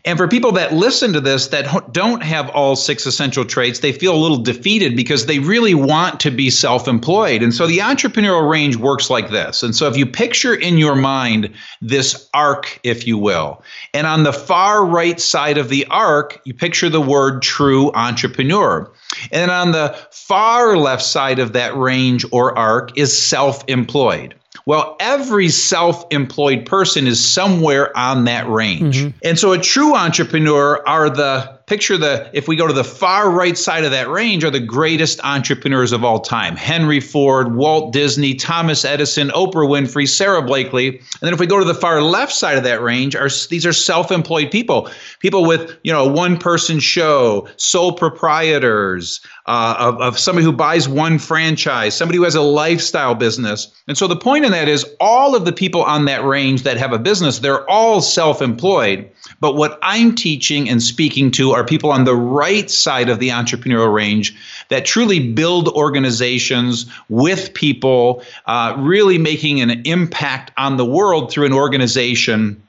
And 0.05 0.17
for 0.17 0.27
people 0.27 0.51
that 0.53 0.74
listen 0.74 1.13
to 1.13 1.22
this 1.22 1.48
that 1.48 1.93
don't 1.93 2.22
have 2.24 2.50
all 2.50 2.75
six 2.75 3.05
essential 3.05 3.45
traits, 3.45 3.79
they 3.79 3.93
feel 3.93 4.13
a 4.13 4.17
little 4.17 4.38
defeated 4.38 4.98
because 4.98 5.27
they 5.27 5.39
really 5.39 5.74
want 5.74 6.19
to 6.22 6.31
be 6.31 6.50
self 6.50 6.89
employed. 6.89 7.41
And 7.41 7.53
so 7.53 7.67
the 7.67 7.77
entrepreneurial 7.77 8.50
range 8.50 8.75
works 8.75 9.10
like 9.10 9.29
this. 9.29 9.63
And 9.63 9.74
so 9.74 9.88
if 9.88 9.95
you 9.95 10.05
picture 10.05 10.53
in 10.53 10.77
your 10.77 10.95
mind 10.95 11.51
this 11.81 12.29
arc, 12.33 12.81
if 12.83 13.07
you 13.07 13.17
will, 13.17 13.63
and 13.93 14.05
on 14.05 14.24
the 14.24 14.33
far 14.33 14.86
right 14.86 15.19
side 15.22 15.57
of 15.57 15.69
the 15.69 15.86
arc, 15.89 16.41
you 16.43 16.53
picture 16.53 16.89
the 16.89 17.01
word 17.01 17.41
true 17.41 17.91
entrepreneur. 17.93 18.91
And 19.31 19.51
on 19.51 19.72
the 19.72 19.98
far 20.12 20.75
left 20.75 21.03
side 21.03 21.39
of 21.39 21.53
that 21.53 21.77
range 21.77 22.25
or 22.31 22.57
arc 22.57 22.98
is 22.98 23.17
self 23.17 23.63
employed. 23.69 24.36
Well, 24.65 24.96
every 25.00 25.50
self 25.50 26.05
employed 26.12 26.65
person 26.65 27.08
is 27.08 27.24
somewhere 27.24 27.96
on 27.98 28.25
that 28.25 28.48
range. 28.48 29.00
Mm-hmm. 29.00 29.17
And 29.24 29.38
so 29.38 29.51
a 29.51 29.58
true 29.58 29.96
entrepreneur 29.96 30.82
are 30.88 31.10
the 31.10 31.60
picture 31.65 31.98
the 31.98 32.29
if 32.34 32.48
we 32.48 32.55
go 32.55 32.67
to 32.67 32.74
the 32.74 32.84
far 32.84 33.29
right 33.29 33.58
side 33.58 33.86
of 33.86 33.91
that 33.91 34.10
range 34.10 34.43
are 34.43 34.51
the 34.51 34.60
greatest 34.60 35.20
entrepreneurs 35.24 35.93
of 35.93 36.03
all 36.03 36.20
time 36.20 36.58
henry 36.58 37.00
ford 37.00 37.55
walt 37.55 37.93
disney 37.93 38.36
thomas 38.36 38.84
edison 38.84 39.29
oprah 39.29 39.67
winfrey 39.67 40.08
sara 40.08 40.41
blakely 40.41 40.89
and 40.89 41.00
then 41.22 41.34
if 41.34 41.39
we 41.39 41.48
go 41.48 41.60
to 41.60 41.65
the 41.65 41.74
far 41.74 42.01
left 42.01 42.34
side 42.34 42.58
of 42.58 42.63
that 42.65 42.82
range 42.82 43.15
are 43.15 43.29
these 43.50 43.65
are 43.65 43.72
self-employed 43.72 44.51
people 44.51 44.89
people 45.20 45.46
with 45.46 45.77
you 45.84 45.91
know 45.91 46.05
one 46.05 46.38
person 46.38 46.79
show 46.79 47.48
sole 47.55 47.93
proprietors 47.93 49.22
uh, 49.46 49.76
of, 49.78 50.02
of 50.02 50.20
somebody 50.20 50.46
who 50.46 50.52
buys 50.52 50.88
one 50.88 51.20
franchise 51.20 51.96
somebody 51.96 52.18
who 52.18 52.24
has 52.24 52.36
a 52.36 52.42
lifestyle 52.42 53.16
business 53.16 53.74
and 53.88 53.98
so 53.98 54.08
the 54.08 54.16
point 54.16 54.46
in 54.46 54.52
that 54.52 54.68
is 54.68 54.86
all 55.00 55.36
of 55.36 55.46
the 55.46 55.54
people 55.54 55.84
on 55.84 56.06
that 56.06 56.24
range 56.24 56.64
that 56.64 56.78
have 56.78 56.94
a 56.94 57.00
business 57.00 57.40
they're 57.40 57.70
all 57.70 58.02
self-employed 58.02 59.10
but 59.40 59.56
what 59.56 59.80
I'm 59.82 60.16
teaching 60.16 60.70
and 60.70 60.82
speaking 60.82 61.32
to 61.32 61.52
are 61.52 61.66
people 61.66 61.92
on 61.92 62.06
the 62.06 62.16
right 62.16 62.70
side 62.70 63.10
of 63.10 63.20
the 63.20 63.30
entrepreneurial 63.30 63.94
range 63.94 64.36
that 64.70 64.86
truly 64.86 65.32
build 65.32 65.68
organizations 65.70 66.86
with 67.10 67.54
people, 67.54 68.24
uh, 68.46 68.76
really 68.78 69.18
making 69.18 69.62
an 69.62 69.82
impact 69.86 70.52
on 70.58 70.78
the 70.78 70.86
world 70.86 71.32
through 71.32 71.46
an 71.46 71.54
organization 71.54 72.62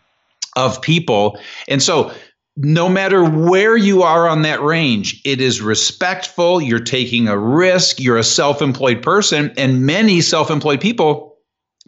of 0.56 0.80
people. 0.82 1.38
And 1.68 1.82
so, 1.82 2.12
no 2.56 2.88
matter 2.88 3.24
where 3.24 3.76
you 3.76 4.02
are 4.02 4.28
on 4.28 4.42
that 4.42 4.62
range, 4.62 5.20
it 5.24 5.40
is 5.40 5.60
respectful. 5.60 6.60
You're 6.60 6.78
taking 6.78 7.28
a 7.28 7.36
risk. 7.36 7.98
You're 7.98 8.18
a 8.18 8.24
self 8.24 8.62
employed 8.62 9.02
person. 9.02 9.52
And 9.56 9.84
many 9.84 10.20
self 10.20 10.50
employed 10.50 10.80
people 10.80 11.33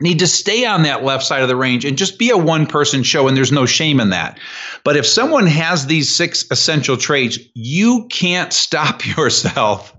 need 0.00 0.18
to 0.18 0.26
stay 0.26 0.66
on 0.66 0.82
that 0.82 1.04
left 1.04 1.24
side 1.24 1.42
of 1.42 1.48
the 1.48 1.56
range 1.56 1.84
and 1.84 1.96
just 1.96 2.18
be 2.18 2.30
a 2.30 2.36
one 2.36 2.66
person 2.66 3.02
show 3.02 3.28
and 3.28 3.36
there's 3.36 3.52
no 3.52 3.64
shame 3.64 3.98
in 3.98 4.10
that. 4.10 4.38
But 4.84 4.96
if 4.96 5.06
someone 5.06 5.46
has 5.46 5.86
these 5.86 6.14
six 6.14 6.44
essential 6.50 6.96
traits 6.96 7.38
you 7.54 8.06
can't 8.08 8.52
stop 8.52 9.06
yourself 9.16 9.94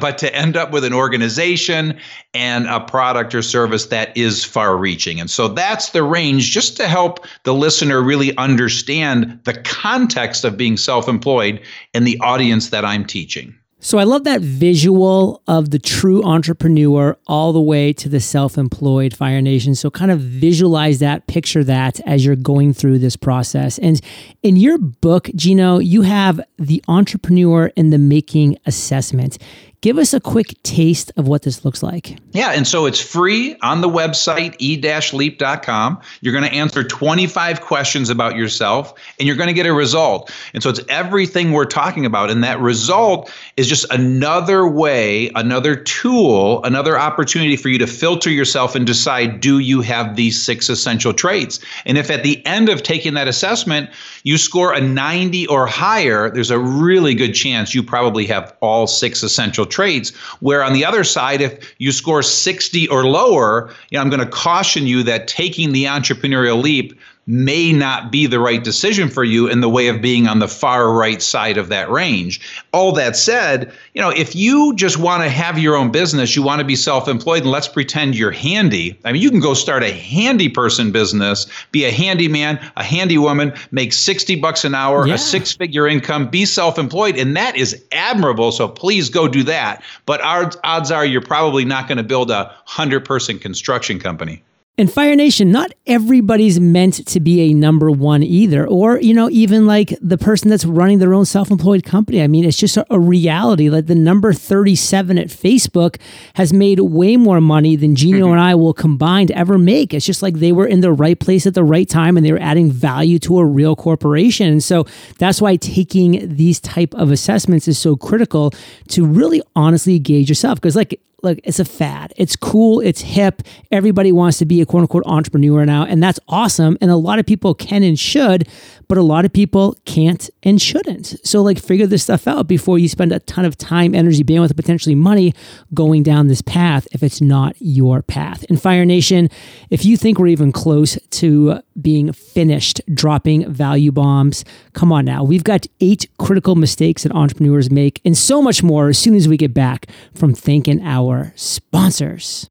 but 0.00 0.18
to 0.18 0.34
end 0.34 0.56
up 0.56 0.72
with 0.72 0.84
an 0.84 0.92
organization 0.92 1.98
and 2.34 2.66
a 2.66 2.80
product 2.80 3.34
or 3.34 3.42
service 3.42 3.86
that 3.86 4.16
is 4.16 4.44
far 4.44 4.76
reaching 4.76 5.20
and 5.20 5.30
so 5.30 5.48
that's 5.48 5.90
the 5.90 6.02
range 6.02 6.50
just 6.50 6.76
to 6.76 6.86
help 6.86 7.24
the 7.44 7.54
listener 7.54 8.02
really 8.02 8.36
understand 8.36 9.40
the 9.44 9.54
context 9.62 10.44
of 10.44 10.56
being 10.56 10.76
self-employed 10.76 11.60
and 11.94 12.06
the 12.06 12.18
audience 12.20 12.70
that 12.70 12.84
i'm 12.84 13.04
teaching 13.04 13.57
So 13.80 13.98
I 13.98 14.02
love 14.02 14.24
that 14.24 14.40
visual 14.40 15.40
of 15.46 15.70
the 15.70 15.78
true 15.78 16.24
entrepreneur 16.24 17.16
all 17.28 17.52
the 17.52 17.60
way 17.60 17.92
to 17.92 18.08
the 18.08 18.18
self-employed 18.18 19.14
Fire 19.14 19.40
Nation. 19.40 19.76
So 19.76 19.88
kind 19.88 20.10
of 20.10 20.18
visualize 20.18 20.98
that, 20.98 21.28
picture 21.28 21.62
that 21.62 22.00
as 22.00 22.26
you're 22.26 22.34
going 22.34 22.72
through 22.72 22.98
this 22.98 23.14
process. 23.14 23.78
And 23.78 24.00
in 24.42 24.56
your 24.56 24.78
book, 24.78 25.30
Gino, 25.36 25.78
you 25.78 26.02
have 26.02 26.40
the 26.58 26.82
entrepreneur 26.88 27.70
in 27.76 27.90
the 27.90 27.98
making 27.98 28.58
assessment. 28.66 29.38
Give 29.80 29.96
us 29.98 30.12
a 30.12 30.18
quick 30.18 30.60
taste 30.64 31.12
of 31.16 31.28
what 31.28 31.42
this 31.42 31.64
looks 31.64 31.84
like. 31.84 32.18
Yeah, 32.32 32.50
and 32.50 32.66
so 32.66 32.84
it's 32.84 33.00
free 33.00 33.56
on 33.62 33.80
the 33.80 33.88
website 33.88 34.56
e-leap.com. 34.58 36.00
You're 36.20 36.32
going 36.32 36.50
to 36.50 36.52
answer 36.52 36.82
25 36.82 37.60
questions 37.60 38.10
about 38.10 38.34
yourself 38.34 38.92
and 39.20 39.28
you're 39.28 39.36
going 39.36 39.46
to 39.46 39.54
get 39.54 39.66
a 39.66 39.72
result. 39.72 40.32
And 40.52 40.64
so 40.64 40.70
it's 40.70 40.80
everything 40.88 41.52
we're 41.52 41.64
talking 41.64 42.04
about 42.04 42.28
and 42.28 42.42
that 42.42 42.58
result 42.58 43.32
is 43.56 43.68
just 43.68 43.86
another 43.92 44.66
way, 44.66 45.30
another 45.36 45.76
tool, 45.76 46.60
another 46.64 46.98
opportunity 46.98 47.54
for 47.54 47.68
you 47.68 47.78
to 47.78 47.86
filter 47.86 48.30
yourself 48.30 48.74
and 48.74 48.84
decide 48.84 49.38
do 49.38 49.60
you 49.60 49.80
have 49.82 50.16
these 50.16 50.42
six 50.42 50.68
essential 50.68 51.12
traits? 51.12 51.60
And 51.86 51.96
if 51.96 52.10
at 52.10 52.24
the 52.24 52.44
end 52.44 52.68
of 52.68 52.82
taking 52.82 53.14
that 53.14 53.28
assessment 53.28 53.90
you 54.24 54.38
score 54.38 54.74
a 54.74 54.80
90 54.80 55.46
or 55.46 55.66
higher, 55.66 56.30
there's 56.30 56.50
a 56.50 56.58
really 56.58 57.14
good 57.14 57.32
chance 57.32 57.76
you 57.76 57.82
probably 57.84 58.26
have 58.26 58.56
all 58.60 58.88
six 58.88 59.22
essential 59.22 59.67
traits. 59.68 60.10
Where 60.40 60.62
on 60.62 60.72
the 60.72 60.84
other 60.84 61.04
side, 61.04 61.40
if 61.40 61.74
you 61.78 61.92
score 61.92 62.22
60 62.22 62.88
or 62.88 63.04
lower, 63.04 63.70
you 63.90 63.98
know, 63.98 64.02
I'm 64.02 64.10
going 64.10 64.20
to 64.20 64.26
caution 64.26 64.86
you 64.86 65.02
that 65.04 65.28
taking 65.28 65.72
the 65.72 65.84
entrepreneurial 65.84 66.62
leap 66.62 66.98
may 67.28 67.74
not 67.74 68.10
be 68.10 68.26
the 68.26 68.40
right 68.40 68.64
decision 68.64 69.10
for 69.10 69.22
you 69.22 69.46
in 69.48 69.60
the 69.60 69.68
way 69.68 69.88
of 69.88 70.00
being 70.00 70.26
on 70.26 70.38
the 70.38 70.48
far 70.48 70.94
right 70.94 71.20
side 71.20 71.58
of 71.58 71.68
that 71.68 71.90
range. 71.90 72.40
All 72.72 72.90
that 72.92 73.16
said, 73.16 73.70
you 73.92 74.00
know, 74.00 74.08
if 74.08 74.34
you 74.34 74.74
just 74.76 74.96
want 74.96 75.22
to 75.22 75.28
have 75.28 75.58
your 75.58 75.76
own 75.76 75.92
business, 75.92 76.34
you 76.34 76.42
want 76.42 76.60
to 76.60 76.64
be 76.64 76.74
self-employed, 76.74 77.42
and 77.42 77.50
let's 77.50 77.68
pretend 77.68 78.16
you're 78.16 78.30
handy. 78.30 78.98
I 79.04 79.12
mean, 79.12 79.20
you 79.20 79.30
can 79.30 79.40
go 79.40 79.52
start 79.52 79.82
a 79.82 79.92
handy 79.92 80.48
person 80.48 80.90
business, 80.90 81.46
be 81.70 81.84
a 81.84 81.92
handyman, 81.92 82.58
a 82.78 82.82
handy 82.82 83.18
woman, 83.18 83.52
make 83.72 83.92
60 83.92 84.36
bucks 84.36 84.64
an 84.64 84.74
hour, 84.74 85.06
yeah. 85.06 85.14
a 85.14 85.18
six-figure 85.18 85.86
income, 85.86 86.30
be 86.30 86.46
self-employed, 86.46 87.18
and 87.18 87.36
that 87.36 87.56
is 87.56 87.84
admirable. 87.92 88.52
So 88.52 88.68
please 88.68 89.10
go 89.10 89.28
do 89.28 89.42
that. 89.42 89.82
But 90.06 90.22
odds, 90.22 90.56
odds 90.64 90.90
are 90.90 91.04
you're 91.04 91.20
probably 91.20 91.66
not 91.66 91.88
going 91.88 91.98
to 91.98 92.04
build 92.04 92.30
a 92.30 92.54
100-person 92.68 93.38
construction 93.38 94.00
company. 94.00 94.42
And 94.78 94.92
Fire 94.92 95.16
Nation, 95.16 95.50
not 95.50 95.72
everybody's 95.88 96.60
meant 96.60 97.04
to 97.08 97.18
be 97.18 97.40
a 97.50 97.52
number 97.52 97.90
one 97.90 98.22
either, 98.22 98.64
or, 98.64 99.00
you 99.00 99.12
know, 99.12 99.28
even 99.28 99.66
like 99.66 99.92
the 100.00 100.16
person 100.16 100.48
that's 100.48 100.64
running 100.64 101.00
their 101.00 101.14
own 101.14 101.24
self 101.24 101.50
employed 101.50 101.82
company. 101.82 102.22
I 102.22 102.28
mean, 102.28 102.44
it's 102.44 102.56
just 102.56 102.76
a, 102.76 102.86
a, 102.88 103.00
reality. 103.00 103.70
Like 103.70 103.86
the 103.86 103.96
number 103.96 104.32
37 104.32 105.18
at 105.18 105.26
Facebook 105.26 105.96
has 106.34 106.52
made 106.52 106.78
way 106.78 107.16
more 107.16 107.40
money 107.40 107.74
than 107.74 107.96
Gino 107.96 108.26
mm-hmm. 108.26 108.32
and 108.34 108.40
I 108.40 108.54
will 108.54 108.72
combined 108.72 109.32
ever 109.32 109.58
make. 109.58 109.92
It's 109.92 110.06
just 110.06 110.22
like 110.22 110.36
they 110.36 110.52
were 110.52 110.66
in 110.66 110.80
the 110.80 110.92
right 110.92 111.18
place 111.18 111.44
at 111.44 111.54
the 111.54 111.64
right 111.64 111.88
time 111.88 112.16
and 112.16 112.24
they 112.24 112.30
were 112.30 112.40
adding 112.40 112.70
value 112.70 113.18
to 113.20 113.38
a 113.38 113.44
real 113.44 113.74
corporation. 113.74 114.46
And 114.46 114.62
so 114.62 114.86
that's 115.18 115.42
why 115.42 115.56
taking 115.56 116.36
these 116.36 116.60
type 116.60 116.94
of 116.94 117.10
assessments 117.10 117.66
is 117.66 117.80
so 117.80 117.96
critical 117.96 118.52
to 118.90 119.04
really 119.04 119.42
honestly 119.56 119.98
gauge 119.98 120.28
yourself. 120.28 120.60
Because, 120.60 120.76
like, 120.76 121.00
look, 121.22 121.38
it's 121.44 121.58
a 121.58 121.64
fad. 121.64 122.12
It's 122.16 122.36
cool. 122.36 122.80
It's 122.80 123.00
hip. 123.00 123.42
Everybody 123.72 124.12
wants 124.12 124.38
to 124.38 124.46
be 124.46 124.60
a 124.60 124.66
quote 124.66 124.82
unquote 124.82 125.02
entrepreneur 125.06 125.64
now. 125.66 125.84
And 125.84 126.02
that's 126.02 126.20
awesome. 126.28 126.78
And 126.80 126.90
a 126.90 126.96
lot 126.96 127.18
of 127.18 127.26
people 127.26 127.54
can 127.54 127.82
and 127.82 127.98
should, 127.98 128.48
but 128.88 128.98
a 128.98 129.02
lot 129.02 129.24
of 129.24 129.32
people 129.32 129.76
can't 129.84 130.30
and 130.42 130.60
shouldn't. 130.60 131.16
So, 131.24 131.42
like, 131.42 131.58
figure 131.58 131.86
this 131.86 132.04
stuff 132.04 132.26
out 132.26 132.46
before 132.46 132.78
you 132.78 132.88
spend 132.88 133.12
a 133.12 133.18
ton 133.20 133.44
of 133.44 133.56
time, 133.56 133.94
energy, 133.94 134.24
bandwidth, 134.24 134.48
and 134.48 134.56
potentially 134.56 134.94
money 134.94 135.34
going 135.74 136.02
down 136.02 136.28
this 136.28 136.42
path 136.42 136.86
if 136.92 137.02
it's 137.02 137.20
not 137.20 137.56
your 137.58 138.02
path. 138.02 138.44
And 138.48 138.60
Fire 138.60 138.84
Nation, 138.84 139.28
if 139.70 139.84
you 139.84 139.96
think 139.96 140.18
we're 140.18 140.28
even 140.28 140.52
close 140.52 140.98
to 141.10 141.60
being 141.80 142.12
finished 142.12 142.80
dropping 142.94 143.50
value 143.52 143.92
bombs, 143.92 144.44
come 144.72 144.92
on 144.92 145.04
now. 145.04 145.22
We've 145.22 145.44
got 145.44 145.66
eight 145.80 146.08
critical 146.18 146.54
mistakes 146.54 147.02
that 147.02 147.12
entrepreneurs 147.12 147.70
make 147.70 148.00
and 148.04 148.16
so 148.16 148.40
much 148.40 148.62
more 148.62 148.88
as 148.88 148.98
soon 148.98 149.14
as 149.14 149.28
we 149.28 149.36
get 149.36 149.52
back 149.52 149.86
from 150.14 150.34
thanking 150.34 150.80
our 151.08 151.32
sponsors. 151.36 152.48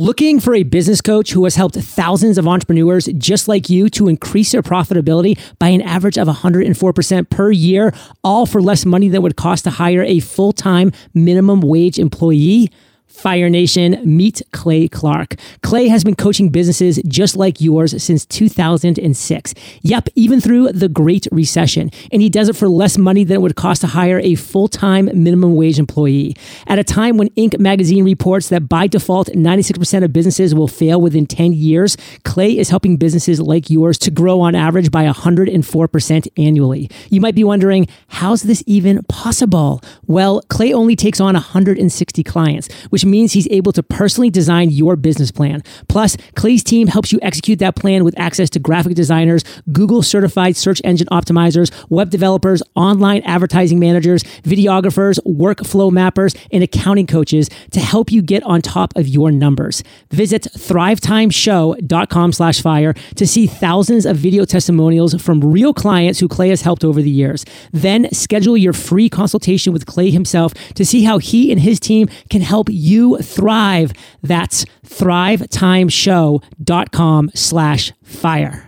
Looking 0.00 0.38
for 0.38 0.54
a 0.54 0.62
business 0.62 1.00
coach 1.00 1.32
who 1.32 1.42
has 1.42 1.56
helped 1.56 1.74
thousands 1.74 2.38
of 2.38 2.46
entrepreneurs 2.46 3.06
just 3.18 3.48
like 3.48 3.68
you 3.68 3.88
to 3.90 4.06
increase 4.06 4.52
their 4.52 4.62
profitability 4.62 5.36
by 5.58 5.70
an 5.70 5.82
average 5.82 6.16
of 6.16 6.28
104% 6.28 7.30
per 7.30 7.50
year, 7.50 7.92
all 8.22 8.46
for 8.46 8.62
less 8.62 8.86
money 8.86 9.08
than 9.08 9.22
would 9.22 9.34
cost 9.34 9.64
to 9.64 9.70
hire 9.70 10.04
a 10.04 10.20
full 10.20 10.52
time 10.52 10.92
minimum 11.14 11.60
wage 11.60 11.98
employee? 11.98 12.70
Fire 13.08 13.50
Nation, 13.50 14.00
meet 14.04 14.42
Clay 14.52 14.86
Clark. 14.86 15.34
Clay 15.62 15.88
has 15.88 16.04
been 16.04 16.14
coaching 16.14 16.50
businesses 16.50 17.00
just 17.08 17.36
like 17.36 17.60
yours 17.60 18.00
since 18.02 18.24
2006. 18.26 19.54
Yep, 19.82 20.08
even 20.14 20.40
through 20.40 20.72
the 20.72 20.88
Great 20.88 21.26
Recession. 21.32 21.90
And 22.12 22.22
he 22.22 22.28
does 22.28 22.48
it 22.48 22.56
for 22.56 22.68
less 22.68 22.96
money 22.96 23.24
than 23.24 23.36
it 23.36 23.40
would 23.40 23.56
cost 23.56 23.80
to 23.80 23.88
hire 23.88 24.20
a 24.20 24.34
full 24.36 24.68
time 24.68 25.06
minimum 25.06 25.56
wage 25.56 25.78
employee. 25.78 26.36
At 26.66 26.78
a 26.78 26.84
time 26.84 27.16
when 27.16 27.30
Inc. 27.30 27.58
magazine 27.58 28.04
reports 28.04 28.50
that 28.50 28.68
by 28.68 28.86
default, 28.86 29.28
96% 29.28 30.04
of 30.04 30.12
businesses 30.12 30.54
will 30.54 30.68
fail 30.68 31.00
within 31.00 31.26
10 31.26 31.54
years, 31.54 31.96
Clay 32.24 32.56
is 32.56 32.68
helping 32.68 32.96
businesses 32.96 33.40
like 33.40 33.68
yours 33.68 33.98
to 33.98 34.10
grow 34.10 34.40
on 34.40 34.54
average 34.54 34.90
by 34.90 35.04
104% 35.06 36.28
annually. 36.36 36.90
You 37.10 37.20
might 37.20 37.34
be 37.34 37.44
wondering, 37.44 37.88
how's 38.08 38.42
this 38.42 38.62
even 38.66 39.02
possible? 39.08 39.82
Well, 40.06 40.42
Clay 40.48 40.72
only 40.72 40.94
takes 40.94 41.20
on 41.20 41.34
160 41.34 42.22
clients, 42.22 42.68
which 42.90 42.97
means 43.04 43.32
he's 43.32 43.48
able 43.50 43.72
to 43.72 43.82
personally 43.82 44.30
design 44.30 44.70
your 44.70 44.96
business 44.96 45.30
plan. 45.30 45.62
Plus, 45.88 46.16
Clay's 46.34 46.64
team 46.64 46.88
helps 46.88 47.12
you 47.12 47.18
execute 47.22 47.58
that 47.58 47.76
plan 47.76 48.04
with 48.04 48.18
access 48.18 48.50
to 48.50 48.58
graphic 48.58 48.94
designers, 48.94 49.44
Google 49.72 50.02
certified 50.02 50.56
search 50.56 50.80
engine 50.84 51.08
optimizers, 51.08 51.72
web 51.90 52.10
developers, 52.10 52.62
online 52.74 53.22
advertising 53.22 53.78
managers, 53.78 54.22
videographers, 54.42 55.18
workflow 55.26 55.90
mappers, 55.90 56.36
and 56.52 56.62
accounting 56.62 57.06
coaches 57.06 57.48
to 57.70 57.80
help 57.80 58.10
you 58.10 58.22
get 58.22 58.42
on 58.44 58.62
top 58.62 58.94
of 58.96 59.06
your 59.06 59.30
numbers. 59.30 59.82
Visit 60.10 60.42
thrivetimeshow.com 60.42 62.32
slash 62.32 62.62
fire 62.62 62.94
to 63.16 63.26
see 63.26 63.46
thousands 63.46 64.06
of 64.06 64.16
video 64.16 64.44
testimonials 64.44 65.14
from 65.20 65.40
real 65.40 65.74
clients 65.74 66.18
who 66.18 66.28
Clay 66.28 66.48
has 66.48 66.62
helped 66.62 66.84
over 66.84 67.02
the 67.02 67.10
years. 67.10 67.44
Then 67.72 68.08
schedule 68.12 68.56
your 68.56 68.72
free 68.72 69.08
consultation 69.08 69.72
with 69.72 69.86
Clay 69.86 70.10
himself 70.10 70.54
to 70.74 70.84
see 70.84 71.04
how 71.04 71.18
he 71.18 71.50
and 71.50 71.60
his 71.60 71.78
team 71.78 72.08
can 72.30 72.40
help 72.40 72.68
you 72.70 72.87
you 72.88 73.18
thrive. 73.18 73.92
That's 74.22 74.64
thrivetimeshow.com 74.86 77.30
slash 77.34 77.92
fire. 78.02 78.67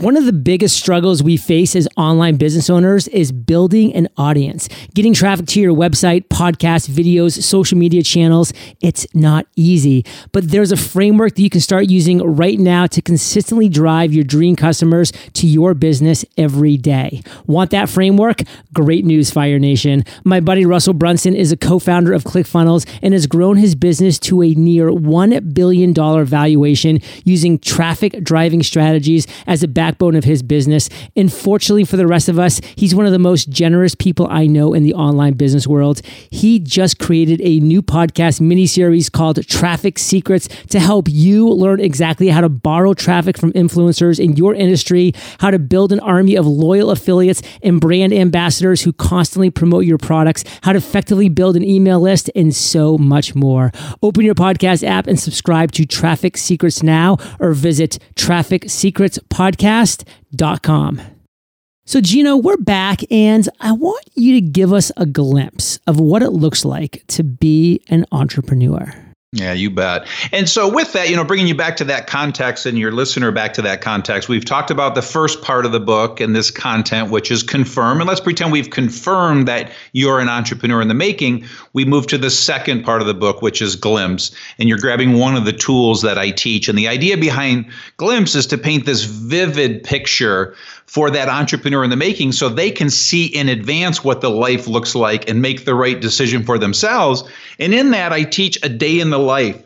One 0.00 0.16
of 0.16 0.26
the 0.26 0.32
biggest 0.32 0.76
struggles 0.76 1.24
we 1.24 1.36
face 1.36 1.74
as 1.74 1.88
online 1.96 2.36
business 2.36 2.70
owners 2.70 3.08
is 3.08 3.32
building 3.32 3.92
an 3.96 4.06
audience, 4.16 4.68
getting 4.94 5.12
traffic 5.12 5.46
to 5.46 5.60
your 5.60 5.74
website, 5.74 6.28
podcast, 6.28 6.88
videos, 6.88 7.42
social 7.42 7.76
media 7.76 8.04
channels. 8.04 8.52
It's 8.80 9.12
not 9.12 9.48
easy, 9.56 10.04
but 10.30 10.52
there's 10.52 10.70
a 10.70 10.76
framework 10.76 11.34
that 11.34 11.42
you 11.42 11.50
can 11.50 11.60
start 11.60 11.90
using 11.90 12.18
right 12.22 12.60
now 12.60 12.86
to 12.86 13.02
consistently 13.02 13.68
drive 13.68 14.14
your 14.14 14.22
dream 14.22 14.54
customers 14.54 15.10
to 15.32 15.48
your 15.48 15.74
business 15.74 16.24
every 16.36 16.76
day. 16.76 17.20
Want 17.48 17.72
that 17.72 17.88
framework? 17.88 18.42
Great 18.72 19.04
news, 19.04 19.32
Fire 19.32 19.58
Nation. 19.58 20.04
My 20.22 20.38
buddy 20.38 20.64
Russell 20.64 20.94
Brunson 20.94 21.34
is 21.34 21.50
a 21.50 21.56
co 21.56 21.80
founder 21.80 22.12
of 22.12 22.22
ClickFunnels 22.22 22.88
and 23.02 23.14
has 23.14 23.26
grown 23.26 23.56
his 23.56 23.74
business 23.74 24.20
to 24.20 24.44
a 24.44 24.54
near 24.54 24.90
$1 24.90 25.54
billion 25.54 25.92
valuation 25.92 27.00
using 27.24 27.58
traffic 27.58 28.22
driving 28.22 28.62
strategies 28.62 29.26
as 29.48 29.64
a 29.64 29.68
back 29.68 29.87
backbone 29.88 30.14
of 30.14 30.24
his 30.24 30.42
business. 30.42 30.90
And 31.16 31.32
fortunately 31.32 31.84
for 31.84 31.96
the 31.96 32.06
rest 32.06 32.28
of 32.28 32.38
us, 32.38 32.60
he's 32.76 32.94
one 32.94 33.06
of 33.06 33.12
the 33.12 33.18
most 33.18 33.48
generous 33.48 33.94
people 33.94 34.28
I 34.30 34.46
know 34.46 34.74
in 34.74 34.82
the 34.82 34.92
online 34.92 35.32
business 35.32 35.66
world. 35.66 36.02
He 36.30 36.58
just 36.58 36.98
created 36.98 37.40
a 37.42 37.58
new 37.60 37.80
podcast 37.80 38.38
mini 38.38 38.66
series 38.66 39.08
called 39.08 39.46
Traffic 39.48 39.98
Secrets 39.98 40.46
to 40.68 40.78
help 40.78 41.06
you 41.08 41.48
learn 41.48 41.80
exactly 41.80 42.28
how 42.28 42.42
to 42.42 42.50
borrow 42.50 42.92
traffic 42.92 43.38
from 43.38 43.50
influencers 43.54 44.22
in 44.22 44.36
your 44.36 44.54
industry, 44.54 45.12
how 45.40 45.50
to 45.50 45.58
build 45.58 45.90
an 45.90 46.00
army 46.00 46.36
of 46.36 46.46
loyal 46.46 46.90
affiliates 46.90 47.40
and 47.62 47.80
brand 47.80 48.12
ambassadors 48.12 48.82
who 48.82 48.92
constantly 48.92 49.48
promote 49.50 49.86
your 49.86 49.96
products, 49.96 50.44
how 50.64 50.72
to 50.72 50.78
effectively 50.78 51.30
build 51.30 51.56
an 51.56 51.64
email 51.64 51.98
list, 51.98 52.30
and 52.36 52.54
so 52.54 52.98
much 52.98 53.34
more. 53.34 53.72
Open 54.02 54.22
your 54.22 54.34
podcast 54.34 54.86
app 54.86 55.06
and 55.06 55.18
subscribe 55.18 55.72
to 55.72 55.86
Traffic 55.86 56.36
Secrets 56.36 56.82
now 56.82 57.16
or 57.40 57.54
visit 57.54 57.98
Traffic 58.16 58.64
Secrets 58.68 59.18
Podcast 59.30 59.77
podcast.com. 59.78 61.00
So, 61.86 62.00
Gino, 62.00 62.36
we're 62.36 62.58
back, 62.58 63.00
and 63.10 63.48
I 63.60 63.72
want 63.72 64.04
you 64.14 64.34
to 64.34 64.40
give 64.40 64.72
us 64.72 64.92
a 64.96 65.06
glimpse 65.06 65.78
of 65.86 65.98
what 65.98 66.22
it 66.22 66.30
looks 66.30 66.64
like 66.64 67.02
to 67.08 67.22
be 67.22 67.80
an 67.88 68.04
entrepreneur. 68.12 69.07
Yeah, 69.32 69.52
you 69.52 69.68
bet. 69.68 70.08
And 70.32 70.48
so, 70.48 70.72
with 70.72 70.94
that, 70.94 71.10
you 71.10 71.16
know, 71.16 71.22
bringing 71.22 71.46
you 71.46 71.54
back 71.54 71.76
to 71.76 71.84
that 71.84 72.06
context 72.06 72.64
and 72.64 72.78
your 72.78 72.92
listener 72.92 73.30
back 73.30 73.52
to 73.54 73.62
that 73.62 73.82
context, 73.82 74.26
we've 74.26 74.44
talked 74.44 74.70
about 74.70 74.94
the 74.94 75.02
first 75.02 75.42
part 75.42 75.66
of 75.66 75.72
the 75.72 75.80
book 75.80 76.18
and 76.18 76.34
this 76.34 76.50
content, 76.50 77.10
which 77.10 77.30
is 77.30 77.42
confirm. 77.42 78.00
And 78.00 78.08
let's 78.08 78.22
pretend 78.22 78.52
we've 78.52 78.70
confirmed 78.70 79.46
that 79.46 79.70
you're 79.92 80.18
an 80.20 80.30
entrepreneur 80.30 80.80
in 80.80 80.88
the 80.88 80.94
making. 80.94 81.44
We 81.74 81.84
move 81.84 82.06
to 82.06 82.16
the 82.16 82.30
second 82.30 82.84
part 82.84 83.02
of 83.02 83.06
the 83.06 83.12
book, 83.12 83.42
which 83.42 83.60
is 83.60 83.76
glimpse. 83.76 84.30
And 84.58 84.66
you're 84.66 84.78
grabbing 84.78 85.18
one 85.18 85.36
of 85.36 85.44
the 85.44 85.52
tools 85.52 86.00
that 86.00 86.16
I 86.16 86.30
teach. 86.30 86.70
And 86.70 86.78
the 86.78 86.88
idea 86.88 87.18
behind 87.18 87.70
glimpse 87.98 88.34
is 88.34 88.46
to 88.46 88.56
paint 88.56 88.86
this 88.86 89.04
vivid 89.04 89.84
picture 89.84 90.56
for 90.88 91.10
that 91.10 91.28
entrepreneur 91.28 91.84
in 91.84 91.90
the 91.90 91.96
making 91.96 92.32
so 92.32 92.48
they 92.48 92.70
can 92.70 92.88
see 92.88 93.26
in 93.26 93.48
advance 93.48 94.02
what 94.02 94.22
the 94.22 94.30
life 94.30 94.66
looks 94.66 94.94
like 94.94 95.28
and 95.28 95.42
make 95.42 95.66
the 95.66 95.74
right 95.74 96.00
decision 96.00 96.42
for 96.42 96.58
themselves. 96.58 97.22
And 97.58 97.74
in 97.74 97.90
that, 97.90 98.10
I 98.12 98.22
teach 98.24 98.58
a 98.62 98.70
day 98.70 98.98
in 98.98 99.10
the 99.10 99.18
life 99.18 99.62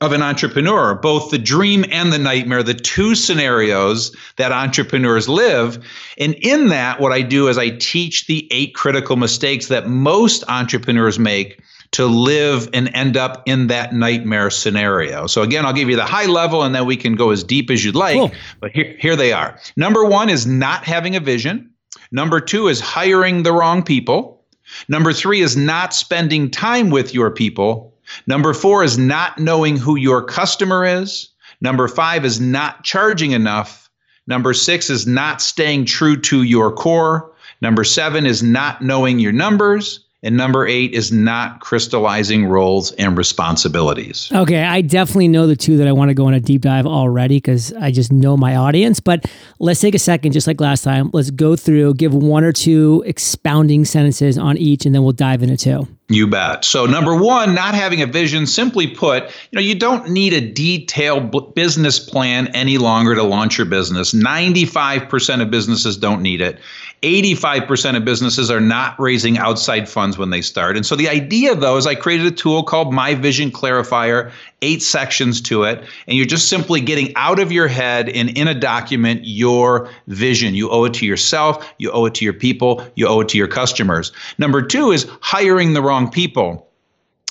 of 0.00 0.12
an 0.12 0.22
entrepreneur, 0.22 0.94
both 0.94 1.30
the 1.30 1.38
dream 1.38 1.84
and 1.90 2.12
the 2.12 2.18
nightmare, 2.18 2.62
the 2.62 2.74
two 2.74 3.14
scenarios 3.14 4.16
that 4.36 4.52
entrepreneurs 4.52 5.28
live. 5.28 5.84
And 6.16 6.34
in 6.34 6.68
that, 6.68 6.98
what 6.98 7.12
I 7.12 7.20
do 7.20 7.48
is 7.48 7.58
I 7.58 7.70
teach 7.70 8.26
the 8.26 8.48
eight 8.50 8.74
critical 8.74 9.16
mistakes 9.16 9.68
that 9.68 9.86
most 9.86 10.44
entrepreneurs 10.48 11.18
make 11.18 11.60
to 11.92 12.06
live 12.06 12.68
and 12.72 12.90
end 12.94 13.16
up 13.16 13.42
in 13.46 13.68
that 13.68 13.94
nightmare 13.94 14.50
scenario. 14.50 15.26
So, 15.26 15.42
again, 15.42 15.64
I'll 15.64 15.72
give 15.72 15.88
you 15.88 15.96
the 15.96 16.04
high 16.04 16.26
level 16.26 16.62
and 16.62 16.74
then 16.74 16.86
we 16.86 16.96
can 16.96 17.14
go 17.14 17.30
as 17.30 17.44
deep 17.44 17.70
as 17.70 17.84
you'd 17.84 17.94
like. 17.94 18.16
Cool. 18.16 18.32
But 18.60 18.72
here, 18.72 18.96
here 18.98 19.16
they 19.16 19.32
are. 19.32 19.58
Number 19.76 20.04
one 20.04 20.28
is 20.28 20.46
not 20.46 20.84
having 20.84 21.16
a 21.16 21.20
vision. 21.20 21.70
Number 22.10 22.40
two 22.40 22.68
is 22.68 22.80
hiring 22.80 23.42
the 23.42 23.52
wrong 23.52 23.82
people. 23.82 24.44
Number 24.88 25.12
three 25.12 25.40
is 25.40 25.56
not 25.56 25.94
spending 25.94 26.50
time 26.50 26.90
with 26.90 27.14
your 27.14 27.30
people. 27.30 27.94
Number 28.26 28.54
four 28.54 28.84
is 28.84 28.98
not 28.98 29.38
knowing 29.38 29.76
who 29.76 29.96
your 29.96 30.22
customer 30.22 30.84
is. 30.84 31.28
Number 31.60 31.88
five 31.88 32.24
is 32.24 32.40
not 32.40 32.84
charging 32.84 33.32
enough. 33.32 33.88
Number 34.26 34.54
six 34.54 34.90
is 34.90 35.06
not 35.06 35.40
staying 35.40 35.84
true 35.86 36.20
to 36.22 36.42
your 36.42 36.72
core. 36.72 37.32
Number 37.60 37.84
seven 37.84 38.26
is 38.26 38.42
not 38.42 38.82
knowing 38.82 39.18
your 39.18 39.32
numbers. 39.32 40.03
And 40.24 40.38
number 40.38 40.66
eight 40.66 40.94
is 40.94 41.12
not 41.12 41.60
crystallizing 41.60 42.46
roles 42.46 42.92
and 42.92 43.16
responsibilities. 43.16 44.30
Okay, 44.32 44.64
I 44.64 44.80
definitely 44.80 45.28
know 45.28 45.46
the 45.46 45.54
two 45.54 45.76
that 45.76 45.86
I 45.86 45.92
want 45.92 46.08
to 46.08 46.14
go 46.14 46.26
on 46.26 46.32
a 46.32 46.40
deep 46.40 46.62
dive 46.62 46.86
already 46.86 47.36
because 47.36 47.74
I 47.74 47.90
just 47.90 48.10
know 48.10 48.34
my 48.34 48.56
audience. 48.56 49.00
But 49.00 49.26
let's 49.58 49.80
take 49.80 49.94
a 49.94 49.98
second, 49.98 50.32
just 50.32 50.46
like 50.46 50.62
last 50.62 50.82
time. 50.82 51.10
Let's 51.12 51.30
go 51.30 51.56
through, 51.56 51.94
give 51.94 52.14
one 52.14 52.42
or 52.42 52.52
two 52.52 53.04
expounding 53.06 53.84
sentences 53.84 54.38
on 54.38 54.56
each, 54.56 54.86
and 54.86 54.94
then 54.94 55.02
we'll 55.02 55.12
dive 55.12 55.42
into 55.42 55.58
two. 55.58 55.86
You 56.08 56.26
bet. 56.26 56.66
So, 56.66 56.84
number 56.84 57.16
one, 57.16 57.54
not 57.54 57.74
having 57.74 58.02
a 58.02 58.06
vision, 58.06 58.46
simply 58.46 58.86
put, 58.86 59.24
you 59.24 59.56
know, 59.56 59.60
you 59.62 59.74
don't 59.74 60.10
need 60.10 60.34
a 60.34 60.40
detailed 60.40 61.54
business 61.54 61.98
plan 61.98 62.48
any 62.48 62.76
longer 62.76 63.14
to 63.14 63.22
launch 63.22 63.56
your 63.56 63.66
business. 63.66 64.12
95% 64.12 65.40
of 65.40 65.50
businesses 65.50 65.96
don't 65.96 66.20
need 66.20 66.42
it. 66.42 66.60
85% 67.04 67.98
of 67.98 68.04
businesses 68.06 68.50
are 68.50 68.60
not 68.60 68.98
raising 68.98 69.36
outside 69.36 69.90
funds 69.90 70.16
when 70.16 70.30
they 70.30 70.40
start. 70.40 70.74
And 70.74 70.86
so 70.86 70.96
the 70.96 71.10
idea, 71.10 71.54
though, 71.54 71.76
is 71.76 71.86
I 71.86 71.94
created 71.94 72.26
a 72.26 72.30
tool 72.30 72.62
called 72.62 72.94
My 72.94 73.14
Vision 73.14 73.50
Clarifier, 73.50 74.32
eight 74.62 74.82
sections 74.82 75.42
to 75.42 75.64
it. 75.64 75.84
And 76.08 76.16
you're 76.16 76.24
just 76.24 76.48
simply 76.48 76.80
getting 76.80 77.14
out 77.14 77.38
of 77.38 77.52
your 77.52 77.68
head 77.68 78.08
and 78.08 78.30
in 78.30 78.48
a 78.48 78.58
document 78.58 79.20
your 79.24 79.90
vision. 80.06 80.54
You 80.54 80.70
owe 80.70 80.84
it 80.84 80.94
to 80.94 81.06
yourself, 81.06 81.70
you 81.76 81.90
owe 81.90 82.06
it 82.06 82.14
to 82.14 82.24
your 82.24 82.32
people, 82.32 82.82
you 82.94 83.06
owe 83.06 83.20
it 83.20 83.28
to 83.28 83.38
your 83.38 83.48
customers. 83.48 84.10
Number 84.38 84.62
two 84.62 84.90
is 84.90 85.06
hiring 85.20 85.74
the 85.74 85.82
wrong 85.82 86.10
people. 86.10 86.70